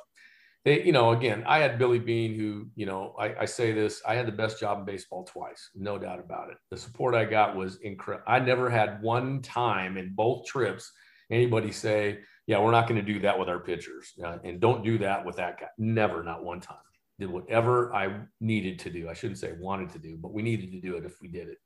[0.65, 4.03] They, you know, again, I had Billy Beane, who, you know, I, I say this,
[4.07, 6.59] I had the best job in baseball twice, no doubt about it.
[6.71, 8.25] The support I got was incredible.
[8.29, 10.93] I never had one time in both trips
[11.31, 14.13] anybody say, yeah, we're not going to do that with our pitchers.
[14.23, 15.69] Uh, and don't do that with that guy.
[15.79, 16.77] Never, not one time.
[17.19, 19.09] Did whatever I needed to do.
[19.09, 21.49] I shouldn't say wanted to do, but we needed to do it if we did
[21.49, 21.59] it.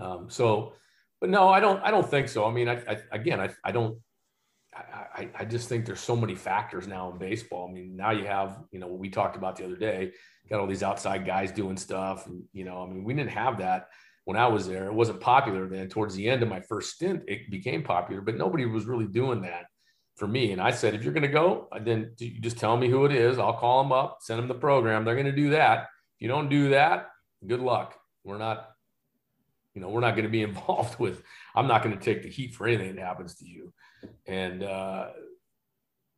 [0.00, 0.74] Um, so,
[1.20, 1.82] but no, I don't.
[1.82, 2.46] I don't think so.
[2.46, 3.98] I mean, I, I again, I, I don't.
[4.74, 7.68] I, I just think there's so many factors now in baseball.
[7.68, 10.12] I mean, now you have, you know, what we talked about the other day,
[10.48, 12.26] got all these outside guys doing stuff.
[12.26, 13.88] And, you know, I mean, we didn't have that
[14.24, 14.86] when I was there.
[14.86, 15.88] It wasn't popular then.
[15.88, 19.42] Towards the end of my first stint, it became popular, but nobody was really doing
[19.42, 19.66] that
[20.16, 20.52] for me.
[20.52, 23.12] And I said, if you're going to go, then you just tell me who it
[23.12, 23.38] is.
[23.38, 25.04] I'll call them up, send them the program.
[25.04, 25.84] They're going to do that.
[26.16, 27.10] If you don't do that,
[27.46, 27.94] good luck.
[28.24, 28.70] We're not
[29.74, 31.22] you know, we're not going to be involved with,
[31.54, 33.72] I'm not going to take the heat for anything that happens to you.
[34.26, 35.08] And uh,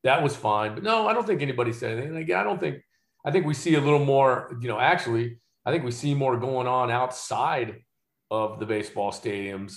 [0.04, 0.74] that was fine.
[0.74, 2.16] But no, I don't think anybody said anything.
[2.16, 2.82] Again, I don't think,
[3.24, 6.38] I think we see a little more, you know, actually, I think we see more
[6.38, 7.82] going on outside
[8.30, 9.74] of the baseball stadiums,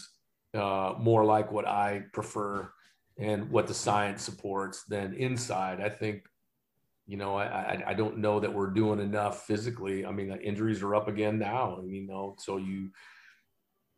[0.54, 2.72] uh, more like what I prefer
[3.18, 5.82] and what the science supports than inside.
[5.82, 6.24] I think,
[7.06, 10.06] you know, I, I, don't know that we're doing enough physically.
[10.06, 11.80] I mean, the injuries are up again now.
[11.82, 12.92] I you know, so you,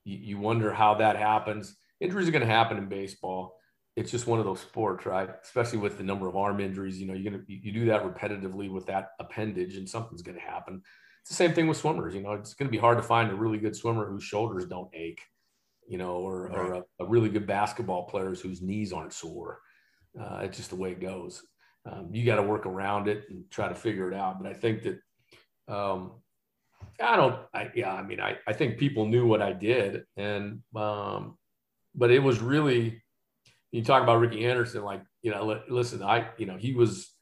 [0.03, 1.75] you, you wonder how that happens.
[1.99, 3.57] Injuries are going to happen in baseball.
[3.95, 5.29] It's just one of those sports, right?
[5.43, 6.99] Especially with the number of arm injuries.
[6.99, 10.43] You know, you're gonna you do that repetitively with that appendage, and something's going to
[10.43, 10.81] happen.
[11.21, 12.15] It's the same thing with swimmers.
[12.15, 14.65] You know, it's going to be hard to find a really good swimmer whose shoulders
[14.65, 15.21] don't ache.
[15.87, 16.57] You know, or, right.
[16.57, 19.59] or a, a, really good basketball players whose knees aren't sore.
[20.17, 21.43] Uh, it's just the way it goes.
[21.85, 24.41] Um, you got to work around it and try to figure it out.
[24.41, 24.99] But I think that
[25.67, 26.20] um,
[27.01, 30.03] I don't, I, yeah, I mean, I, I think people knew what I did.
[30.17, 31.37] And, um,
[31.95, 33.01] but it was really,
[33.71, 37.13] you talk about Ricky Henderson, like, you know, listen, I, you know, he was,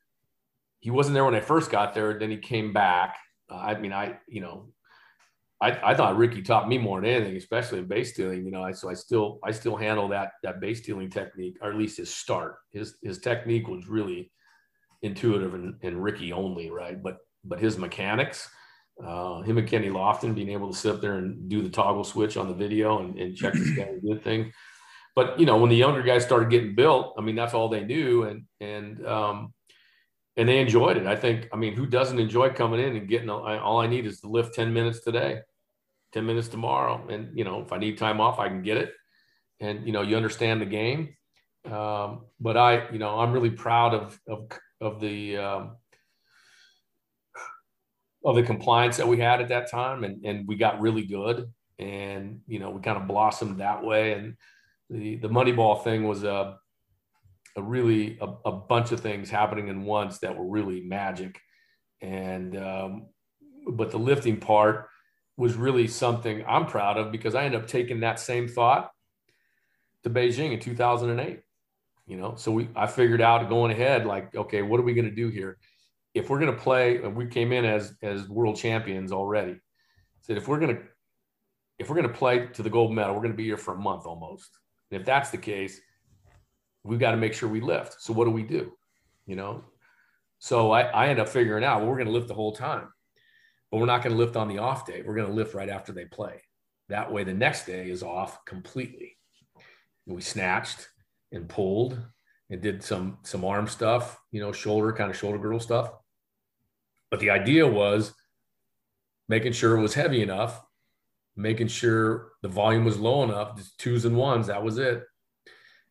[0.79, 2.17] he wasn't there when I first got there.
[2.17, 3.17] Then he came back.
[3.49, 4.69] Uh, I mean, I, you know,
[5.61, 8.45] I, I thought Ricky taught me more than anything, especially in base stealing.
[8.45, 11.69] You know, I, so I still I still handle that that base stealing technique, or
[11.69, 12.55] at least his start.
[12.71, 14.31] His his technique was really
[15.01, 17.01] intuitive and, and Ricky only, right?
[17.01, 18.49] But but his mechanics,
[19.03, 22.03] uh, him and Kenny Lofton being able to sit up there and do the toggle
[22.03, 24.51] switch on the video and, and check this guy a good thing.
[25.15, 27.83] But you know, when the younger guys started getting built, I mean, that's all they
[27.83, 29.53] knew, and and um,
[30.37, 31.07] and they enjoyed it.
[31.07, 31.49] I think.
[31.51, 34.27] I mean, who doesn't enjoy coming in and getting all, all I need is to
[34.27, 35.41] lift ten minutes today,
[36.13, 38.93] ten minutes tomorrow, and you know, if I need time off, I can get it.
[39.59, 41.15] and you know you understand the game.
[41.69, 44.49] Um, but I, you know, I'm really proud of of
[44.81, 45.77] of the um,
[48.23, 51.51] of the compliance that we had at that time, and and we got really good,
[51.77, 54.35] and you know we kind of blossomed that way, and
[54.89, 56.57] the the Moneyball thing was a
[57.55, 61.39] a really a, a bunch of things happening in once that were really magic,
[62.01, 63.07] and um,
[63.67, 64.87] but the lifting part
[65.37, 68.91] was really something I'm proud of because I ended up taking that same thought
[70.03, 71.39] to Beijing in 2008.
[72.07, 75.05] You know, so we I figured out going ahead like, okay, what are we going
[75.09, 75.58] to do here?
[76.19, 79.55] If we're going to play, we came in as as world champions already,
[80.21, 80.81] said if we're going to
[81.79, 83.73] if we're going to play to the gold medal, we're going to be here for
[83.73, 84.49] a month almost.
[84.91, 85.79] And if that's the case,
[86.83, 88.01] we've got to make sure we lift.
[88.01, 88.73] So what do we do?
[89.25, 89.63] You know,
[90.39, 92.91] so I, I end up figuring out well, we're going to lift the whole time,
[93.71, 95.01] but we're not going to lift on the off day.
[95.05, 96.41] We're going to lift right after they play.
[96.89, 99.15] That way, the next day is off completely.
[100.05, 100.89] We snatched
[101.31, 101.97] and pulled
[102.49, 105.91] and did some some arm stuff, you know, shoulder kind of shoulder girdle stuff.
[107.11, 108.13] But the idea was
[109.27, 110.61] making sure it was heavy enough,
[111.35, 114.47] making sure the volume was low enough, just twos and ones.
[114.47, 115.03] That was it.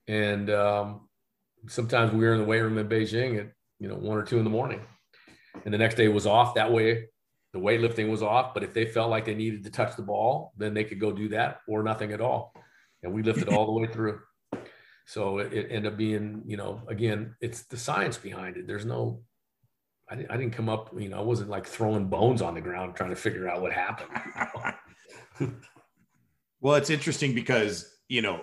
[0.06, 1.08] And um,
[1.68, 4.38] sometimes we were in the weight room in Beijing at you know one or two
[4.38, 4.80] in the morning,
[5.64, 6.54] and the next day was off.
[6.54, 7.08] That way,
[7.52, 8.54] the weightlifting was off.
[8.54, 11.12] But if they felt like they needed to touch the ball, then they could go
[11.12, 12.54] do that or nothing at all.
[13.02, 14.20] And we lifted all the way through.
[15.06, 18.66] So it, it, ended up being, you know, again, it's the science behind it.
[18.66, 19.22] There's no,
[20.10, 22.60] I didn't, I didn't come up, you know, I wasn't like throwing bones on the
[22.60, 24.74] ground trying to figure out what happened.
[26.60, 28.40] Well, it's interesting because, you know,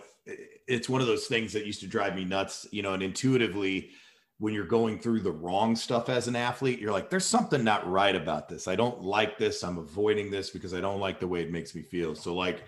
[0.68, 3.92] it's one of those things that used to drive me nuts, you know, and intuitively,
[4.38, 7.90] when you're going through the wrong stuff as an athlete, you're like, there's something not
[7.90, 8.68] right about this.
[8.68, 9.64] I don't like this.
[9.64, 12.16] I'm avoiding this because I don't like the way it makes me feel.
[12.16, 12.64] So, like,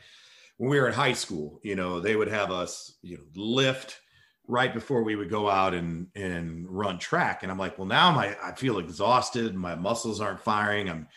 [0.58, 4.00] when we were in high school, you know, they would have us, you know, lift
[4.48, 7.43] right before we would go out and and run track.
[7.43, 11.08] And I'm like, well, now my I feel exhausted, my muscles aren't firing, I'm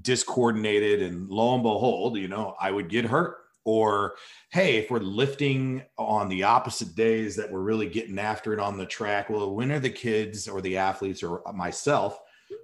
[0.00, 3.38] discoordinated, and lo and behold, you know, I would get hurt.
[3.64, 4.14] Or
[4.50, 8.78] hey, if we're lifting on the opposite days that we're really getting after it on
[8.78, 12.18] the track, well, when are the kids or the athletes or myself?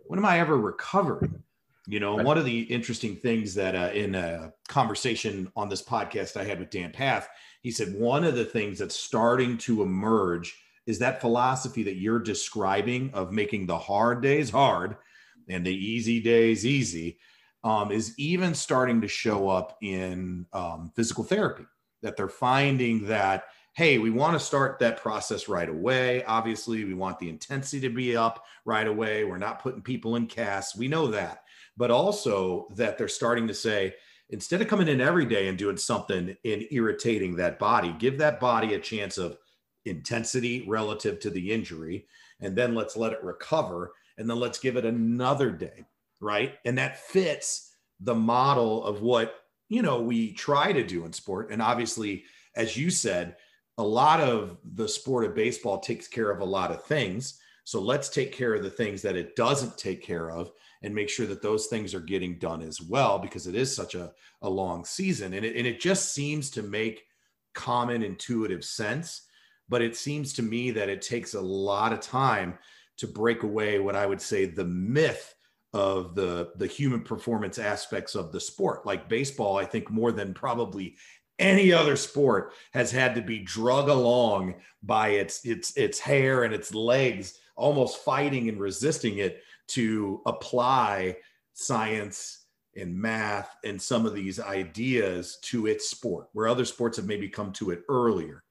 [0.07, 1.43] When am I ever recovering?
[1.87, 2.25] You know, right.
[2.25, 6.59] one of the interesting things that uh, in a conversation on this podcast I had
[6.59, 7.27] with Dan Pfaff,
[7.65, 10.55] he said one of the things that's starting to emerge
[10.87, 14.97] is that philosophy that you're describing of making the hard days hard
[15.49, 17.19] and the easy days easy
[17.65, 21.65] um, is even starting to show up in um, physical therapy.
[22.03, 26.23] That they're finding that hey, we want to start that process right away.
[26.27, 29.25] Obviously, we want the intensity to be up right away.
[29.25, 30.77] We're not putting people in casts.
[30.77, 31.45] We know that
[31.77, 33.95] but also that they're starting to say,
[34.31, 38.41] instead of coming in every day and doing something and irritating that body, give that
[38.41, 39.39] body a chance of
[39.85, 42.07] intensity relative to the injury.
[42.41, 43.93] And then let's let it recover.
[44.19, 45.85] And then let's give it another day.
[46.21, 46.55] Right.
[46.65, 49.35] And that fits the model of what,
[49.69, 51.51] you know, we try to do in sport.
[51.51, 52.25] And obviously,
[52.57, 53.37] as you said,
[53.79, 57.41] a lot of the sport of baseball takes care of a lot of things.
[57.65, 60.53] So let's take care of the things that it doesn't take care of
[60.85, 63.95] and make sure that those things are getting done as well because it is such
[63.95, 64.13] a,
[64.43, 65.35] a long season.
[65.35, 67.05] And it, and it just seems to make
[67.55, 69.23] common intuitive sense
[69.69, 72.59] but it seems to me that it takes a lot of time
[72.97, 75.35] to break away what i would say the myth
[75.73, 78.87] of the the human performance aspects of the sport.
[78.87, 80.97] Like baseball i think more than probably
[81.41, 86.55] any other sport has had to be drug along by its its its hair and
[86.55, 91.17] its legs almost fighting and resisting it to apply
[91.55, 92.47] science
[92.77, 97.29] and math and some of these ideas to its sport, where other sports have maybe
[97.29, 98.43] come to it earlier.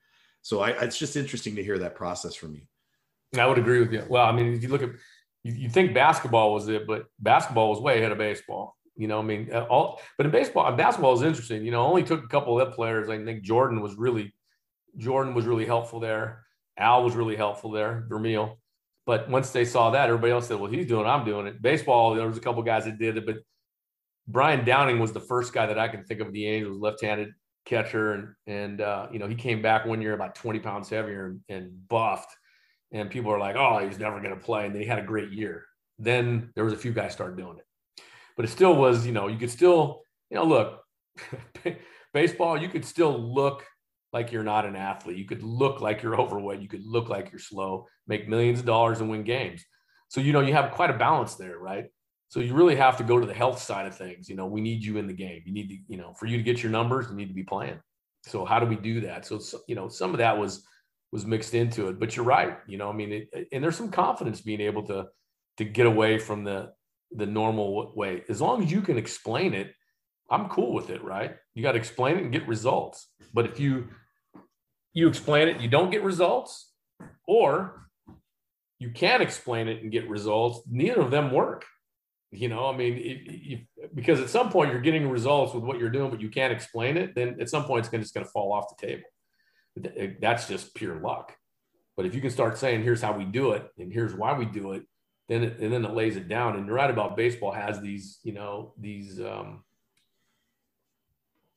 [0.42, 2.62] So I, it's just interesting to hear that process from you.
[3.40, 4.06] I would agree with you.
[4.08, 4.92] Well, I mean, if you look at,
[5.44, 8.78] you, you think basketball was it, but basketball was way ahead of baseball.
[8.96, 11.66] You know, I mean, uh, all, but in baseball, basketball is interesting.
[11.66, 13.10] You know, only took a couple of players.
[13.10, 14.34] I think Jordan was really,
[14.98, 16.44] Jordan was really helpful there.
[16.78, 18.06] Al was really helpful there.
[18.08, 18.60] Vermeil.
[19.06, 21.62] But once they saw that, everybody else said, "Well, he's doing, it, I'm doing it."
[21.62, 23.38] Baseball, there was a couple guys that did it, but
[24.28, 27.34] Brian Downing was the first guy that I can think of the Angels, left-handed
[27.66, 31.26] catcher, and and uh, you know he came back one year about 20 pounds heavier
[31.26, 32.34] and, and buffed,
[32.92, 35.04] and people are like, "Oh, he's never going to play," and then he had a
[35.04, 35.66] great year.
[36.00, 38.04] Then there was a few guys started doing it,
[38.38, 40.82] but it still was, you know, you could still, you know, look,
[42.14, 43.66] baseball, you could still look
[44.14, 45.18] like you're not an athlete.
[45.18, 46.62] You could look like you're overweight.
[46.62, 49.66] You could look like you're slow, make millions of dollars and win games.
[50.08, 51.86] So, you know, you have quite a balance there, right?
[52.30, 54.30] So you really have to go to the health side of things.
[54.30, 55.42] You know, we need you in the game.
[55.46, 57.44] You need to, you know, for you to get your numbers, you need to be
[57.44, 57.80] playing.
[58.24, 59.26] so how do we do that?
[59.26, 60.66] So, you know, some of that was
[61.12, 62.00] was mixed into it.
[62.00, 62.58] But you're right.
[62.68, 65.08] You know, I mean, it, and there's some confidence being able to
[65.58, 66.72] to get away from the
[67.12, 68.24] the normal way.
[68.30, 69.74] As long as you can explain it,
[70.32, 71.04] I'm cool with it.
[71.04, 71.36] Right?
[71.54, 73.10] You got to explain it and get results.
[73.32, 73.90] But if you
[74.94, 76.72] you explain it, you don't get results,
[77.28, 77.88] or
[78.80, 80.62] you can't explain it and get results.
[80.70, 81.66] Neither of them work.
[82.32, 86.10] You know, I mean, because at some point you're getting results with what you're doing,
[86.10, 88.52] but you can't explain it, then at some point it's gonna, just going to fall
[88.52, 90.18] off the table.
[90.20, 91.36] That's just pure luck.
[91.96, 94.46] But if you can start saying, here's how we do it, and here's why we
[94.46, 94.84] do it,
[95.30, 96.56] then it, and then it lays it down.
[96.56, 99.64] And you're right about baseball has these, you know, these um,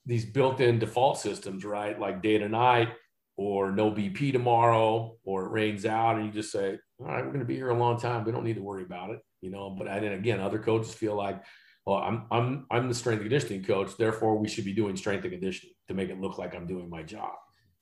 [0.04, 1.98] these built-in default systems, right?
[1.98, 2.90] Like day to night,
[3.36, 7.32] or no BP tomorrow, or it rains out, and you just say, all right, we're
[7.32, 8.24] going to be here a long time.
[8.24, 9.70] We don't need to worry about it you know.
[9.70, 11.42] But then again, other coaches feel like,
[11.86, 15.22] well, I'm I'm I'm the strength and conditioning coach, therefore we should be doing strength
[15.22, 17.32] and conditioning to make it look like I'm doing my job.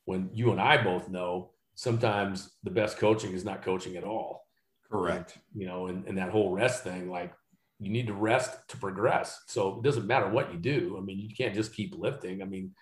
[0.04, 4.46] When you and I both know sometimes the best coaching is not coaching at all.
[4.90, 5.38] Correct.
[5.54, 7.32] You know, and, and that whole rest thing, like
[7.80, 9.40] you need to rest to progress.
[9.48, 10.96] So it doesn't matter what you do.
[10.98, 12.42] I mean, you can't just keep lifting.
[12.42, 12.72] I mean,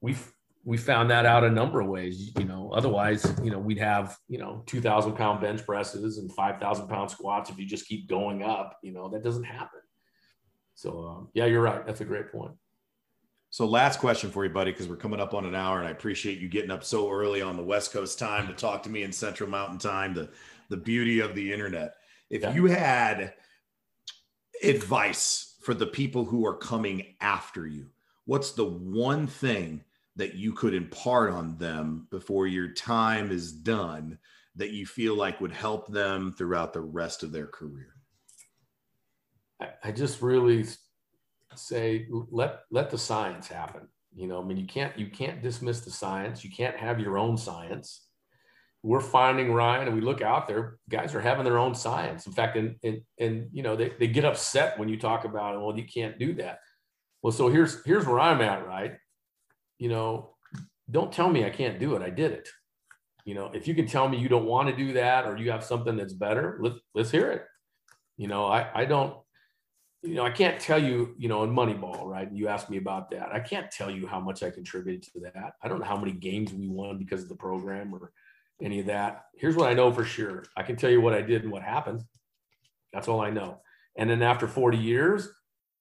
[0.00, 0.32] we've
[0.66, 2.32] we found that out a number of ways.
[2.36, 6.30] You know, otherwise, you know, we'd have you know two thousand pound bench presses and
[6.32, 8.76] five thousand pound squats if you just keep going up.
[8.82, 9.80] You know, that doesn't happen.
[10.74, 11.86] So um, yeah, you're right.
[11.86, 12.50] That's a great point.
[13.50, 15.92] So last question for you, buddy, because we're coming up on an hour, and I
[15.92, 19.04] appreciate you getting up so early on the West Coast time to talk to me
[19.04, 20.14] in Central Mountain time.
[20.14, 20.28] The
[20.68, 21.94] the beauty of the internet.
[22.28, 22.52] If yeah.
[22.52, 23.34] you had
[24.64, 27.86] advice for the people who are coming after you,
[28.24, 29.84] what's the one thing
[30.16, 34.18] that you could impart on them before your time is done
[34.56, 37.94] that you feel like would help them throughout the rest of their career?
[39.82, 40.66] I just really
[41.54, 43.88] say let let the science happen.
[44.14, 46.44] You know, I mean, you can't you can't dismiss the science.
[46.44, 48.02] You can't have your own science.
[48.82, 50.78] We're finding Ryan, and we look out there.
[50.88, 52.26] Guys are having their own science.
[52.26, 55.60] In fact, and and, and you know they, they get upset when you talk about,
[55.60, 56.60] well, you can't do that.
[57.22, 58.96] Well, so here's here's where I'm at, right?
[59.78, 60.36] You know,
[60.90, 62.02] don't tell me I can't do it.
[62.02, 62.48] I did it.
[63.24, 65.50] You know, if you can tell me you don't want to do that or you
[65.50, 67.44] have something that's better, let, let's hear it.
[68.16, 69.16] You know, I, I don't,
[70.02, 72.30] you know, I can't tell you, you know, in Moneyball, right?
[72.32, 73.32] You asked me about that.
[73.32, 75.54] I can't tell you how much I contributed to that.
[75.60, 78.12] I don't know how many games we won because of the program or
[78.62, 79.24] any of that.
[79.36, 80.44] Here's what I know for sure.
[80.56, 82.02] I can tell you what I did and what happened.
[82.92, 83.60] That's all I know.
[83.96, 85.28] And then after 40 years,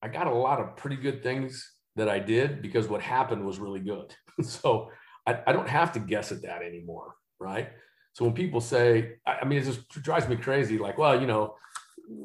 [0.02, 3.60] I got a lot of pretty good things that I did because what happened was
[3.60, 4.14] really good.
[4.42, 4.92] so
[5.26, 7.16] I, I, don't have to guess at that anymore.
[7.40, 7.70] Right.
[8.14, 10.78] So when people say, I, I mean, it just drives me crazy.
[10.78, 11.56] Like, well, you know,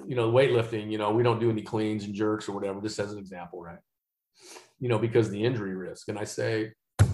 [0.07, 2.99] you know, weightlifting, you know, we don't do any cleans and jerks or whatever, just
[2.99, 3.79] as an example, right?
[4.79, 6.09] You know, because the injury risk.
[6.09, 6.73] And I say,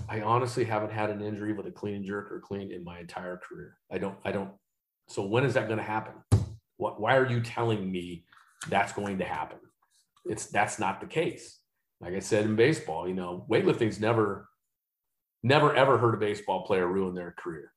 [0.09, 3.37] I honestly haven't had an injury with a clean jerk or clean in my entire
[3.37, 3.77] career.
[3.91, 4.51] I don't, I don't.
[5.09, 6.15] So when is that going to happen?
[6.77, 8.25] What, why are you telling me
[8.69, 9.59] that's going to happen?
[10.25, 11.61] It's that's not the case
[12.01, 14.49] like I said in baseball, you know, weightlifting's never,
[15.43, 17.73] never ever heard a baseball player ruin their career.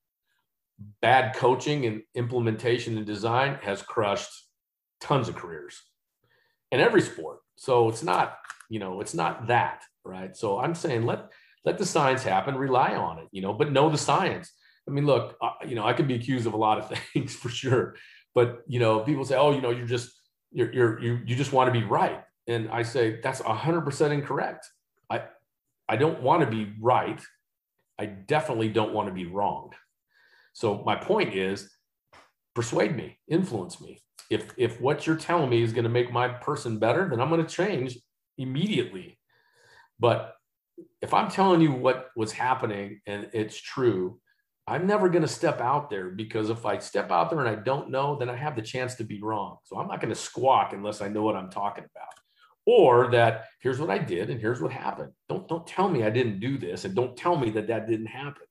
[1.01, 4.31] Bad coaching and implementation and design has crushed
[5.01, 5.81] tons of careers
[6.71, 7.39] in every sport.
[7.55, 8.37] So it's not,
[8.69, 10.35] you know, it's not that, right?
[10.35, 11.29] So I'm saying let
[11.65, 14.51] let the science happen, rely on it, you know, but know the science.
[14.87, 17.35] I mean, look, uh, you know, I can be accused of a lot of things
[17.35, 17.95] for sure,
[18.33, 20.11] but you know, people say, oh, you know, you're just
[20.51, 24.67] you're you're you you just want to be right and I say that's 100% incorrect.
[25.09, 25.23] I
[25.87, 27.21] I don't want to be right.
[27.97, 29.71] I definitely don't want to be wrong.
[30.53, 31.71] So my point is
[32.55, 34.01] persuade me, influence me.
[34.29, 37.29] If if what you're telling me is going to make my person better, then I'm
[37.29, 37.97] going to change
[38.37, 39.19] immediately.
[39.99, 40.33] But
[41.01, 44.19] if I'm telling you what was happening and it's true,
[44.65, 47.61] I'm never going to step out there because if I step out there and I
[47.61, 49.57] don't know, then I have the chance to be wrong.
[49.65, 52.18] So I'm not going to squawk unless I know what I'm talking about
[52.69, 55.11] or that here's what I did and here's what happened.
[55.27, 58.05] Don't don't tell me I didn't do this and don't tell me that that didn't
[58.05, 58.43] happen.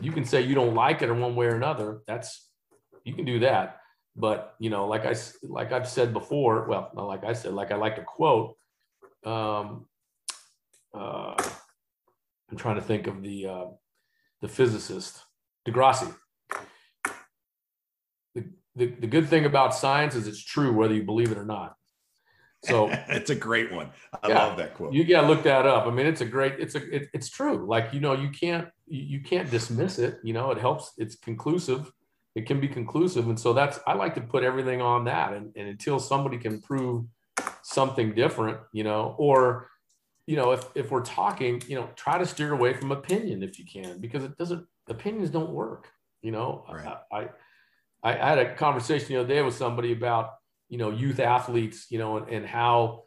[0.00, 2.00] You can say you don't like it in one way or another.
[2.06, 2.48] That's
[3.04, 3.80] you can do that.
[4.16, 7.76] But you know, like I like I've said before, well, like I said, like I
[7.76, 8.56] like to quote.
[9.24, 9.86] Um,
[10.94, 11.34] uh,
[12.50, 13.64] I'm trying to think of the uh,
[14.40, 15.22] the physicist
[15.68, 16.14] deGrasse.
[18.34, 18.44] The,
[18.76, 21.76] the, the good thing about science is it's true whether you believe it or not.
[22.64, 23.90] So it's a great one.
[24.22, 24.92] I yeah, love that quote.
[24.92, 25.86] You gotta look that up.
[25.86, 26.54] I mean, it's a great.
[26.58, 26.96] It's a.
[26.96, 27.66] It, it's true.
[27.66, 30.18] Like you know, you can't you can't dismiss it.
[30.22, 30.92] You know, it helps.
[30.98, 31.92] It's conclusive.
[32.34, 35.34] It can be conclusive, and so that's I like to put everything on that.
[35.34, 37.04] And, and until somebody can prove
[37.62, 39.68] something different, you know, or
[40.26, 43.58] you know, if if we're talking, you know, try to steer away from opinion if
[43.58, 44.66] you can, because it doesn't.
[44.88, 45.88] Opinions don't work.
[46.22, 46.96] You know, right.
[47.10, 47.28] I, I
[48.02, 50.34] I had a conversation the other day with somebody about
[50.72, 53.04] you know youth athletes, you know, and, and how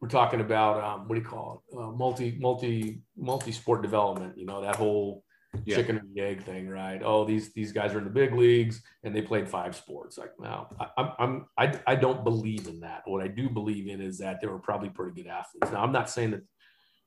[0.00, 1.78] we're talking about um, what do you call it?
[1.78, 4.36] Uh, multi multi multi sport development.
[4.36, 5.22] You know that whole
[5.64, 5.76] yeah.
[5.76, 7.00] chicken and the egg thing, right?
[7.04, 10.18] Oh, these these guys are in the big leagues and they played five sports.
[10.18, 10.66] Like, no,
[10.98, 13.02] I, I'm I I don't believe in that.
[13.04, 15.70] What I do believe in is that they were probably pretty good athletes.
[15.70, 16.42] Now, I'm not saying that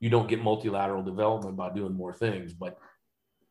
[0.00, 2.78] you don't get multilateral development by doing more things, but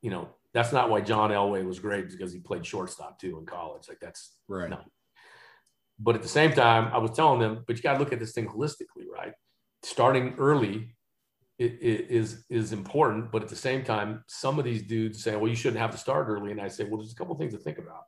[0.02, 3.46] you know that's not why John Elway was great because he played shortstop too in
[3.46, 3.88] college.
[3.88, 4.72] Like that's right.
[4.72, 4.80] No.
[6.00, 8.20] But at the same time, I was telling them, but you got to look at
[8.20, 9.34] this thing holistically, right?
[9.84, 10.96] Starting early
[11.60, 15.56] is is important, but at the same time, some of these dudes say, "Well, you
[15.56, 17.78] shouldn't have to start early," and I say, "Well, there's a couple things to think
[17.78, 18.04] about."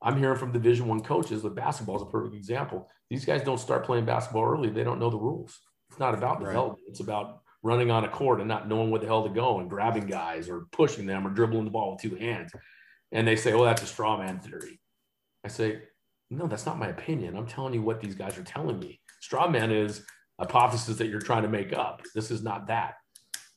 [0.00, 2.88] I'm hearing from Division One coaches with basketball is a perfect example.
[3.10, 5.58] These guys don't start playing basketball early; they don't know the rules.
[5.90, 6.48] It's not about right.
[6.48, 9.60] development; it's about running on a court and not knowing where the hell to go
[9.60, 12.52] and grabbing guys or pushing them or dribbling the ball with two hands.
[13.12, 14.80] And they say, "Well, that's a straw man theory."
[15.44, 15.82] I say,
[16.30, 17.36] "No, that's not my opinion.
[17.36, 19.00] I'm telling you what these guys are telling me.
[19.20, 20.02] Straw man is."
[20.38, 22.02] hypothesis that you're trying to make up.
[22.14, 22.94] This is not that.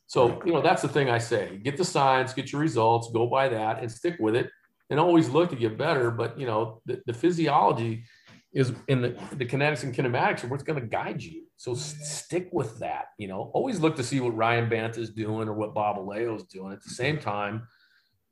[0.07, 3.27] So, you know, that's the thing I say get the science, get your results, go
[3.27, 4.49] by that and stick with it
[4.89, 6.11] and always look to get better.
[6.11, 8.03] But, you know, the, the physiology
[8.53, 11.45] is in the, the kinetics and kinematics are what's going to guide you.
[11.55, 13.05] So stick with that.
[13.17, 16.35] You know, always look to see what Ryan Bant is doing or what Bob Alejo
[16.35, 16.73] is doing.
[16.73, 17.67] At the same time,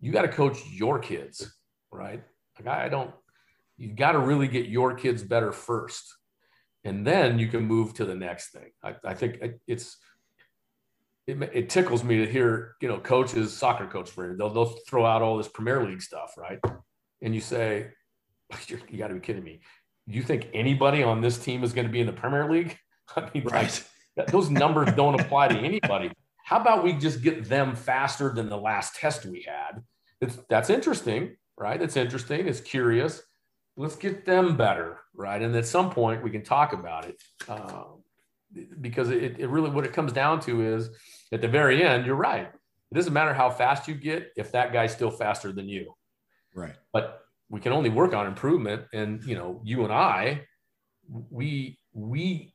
[0.02, 1.56] you got to coach your kids,
[1.92, 2.22] right?
[2.58, 3.12] Like I, I don't,
[3.80, 6.14] you got to really get your kids better first
[6.84, 8.72] and then you can move to the next thing.
[8.84, 9.98] I, I think it's
[11.28, 15.06] it, it, tickles me to hear you know coaches, soccer coach for they'll they'll throw
[15.06, 16.60] out all this Premier League stuff, right?
[17.22, 17.90] And you say,
[18.68, 19.62] you got to be kidding me.
[20.08, 22.78] You think anybody on this team is going to be in the Premier League?
[23.16, 23.84] I mean, right.
[24.18, 26.12] Like, those numbers don't apply to anybody.
[26.44, 29.84] How about we just get them faster than the last test we had?
[30.20, 31.80] It's, that's interesting, right?
[31.80, 32.48] It's interesting.
[32.48, 33.22] It's curious
[33.80, 35.42] let's get them better, right?
[35.42, 37.16] And at some point we can talk about it.
[37.48, 37.84] Uh,
[38.82, 40.90] because it, it really what it comes down to is
[41.32, 42.48] at the very end, you're right.
[42.92, 45.94] It doesn't matter how fast you get if that guy's still faster than you.
[46.54, 46.76] Right.
[46.92, 48.84] But we can only work on improvement.
[48.92, 50.42] And you know, you and I,
[51.30, 52.54] we we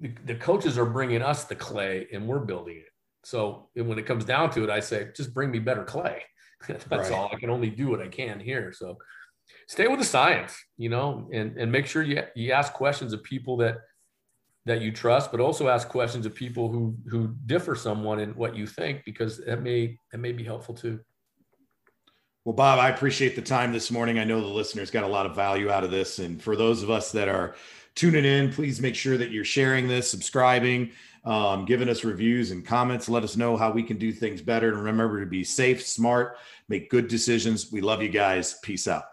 [0.00, 2.92] the, the coaches are bringing us the clay and we're building it.
[3.22, 6.22] So when it comes down to it, I say, just bring me better clay.
[6.68, 7.12] That's right.
[7.12, 7.30] all.
[7.32, 8.72] I can only do what I can here.
[8.72, 8.96] So
[9.66, 13.22] stay with the science, you know, and, and make sure you, you ask questions of
[13.22, 13.78] people that
[14.66, 18.54] that you trust, but also ask questions of people who who differ someone in what
[18.54, 21.00] you think, because that may that may be helpful too.
[22.44, 24.18] Well, Bob, I appreciate the time this morning.
[24.18, 26.18] I know the listeners got a lot of value out of this.
[26.18, 27.56] And for those of us that are
[27.94, 30.92] tuning in, please make sure that you're sharing this, subscribing,
[31.24, 33.06] um, giving us reviews and comments.
[33.06, 34.68] Let us know how we can do things better.
[34.68, 36.38] And remember to be safe, smart,
[36.70, 37.70] make good decisions.
[37.70, 38.58] We love you guys.
[38.62, 39.04] Peace out.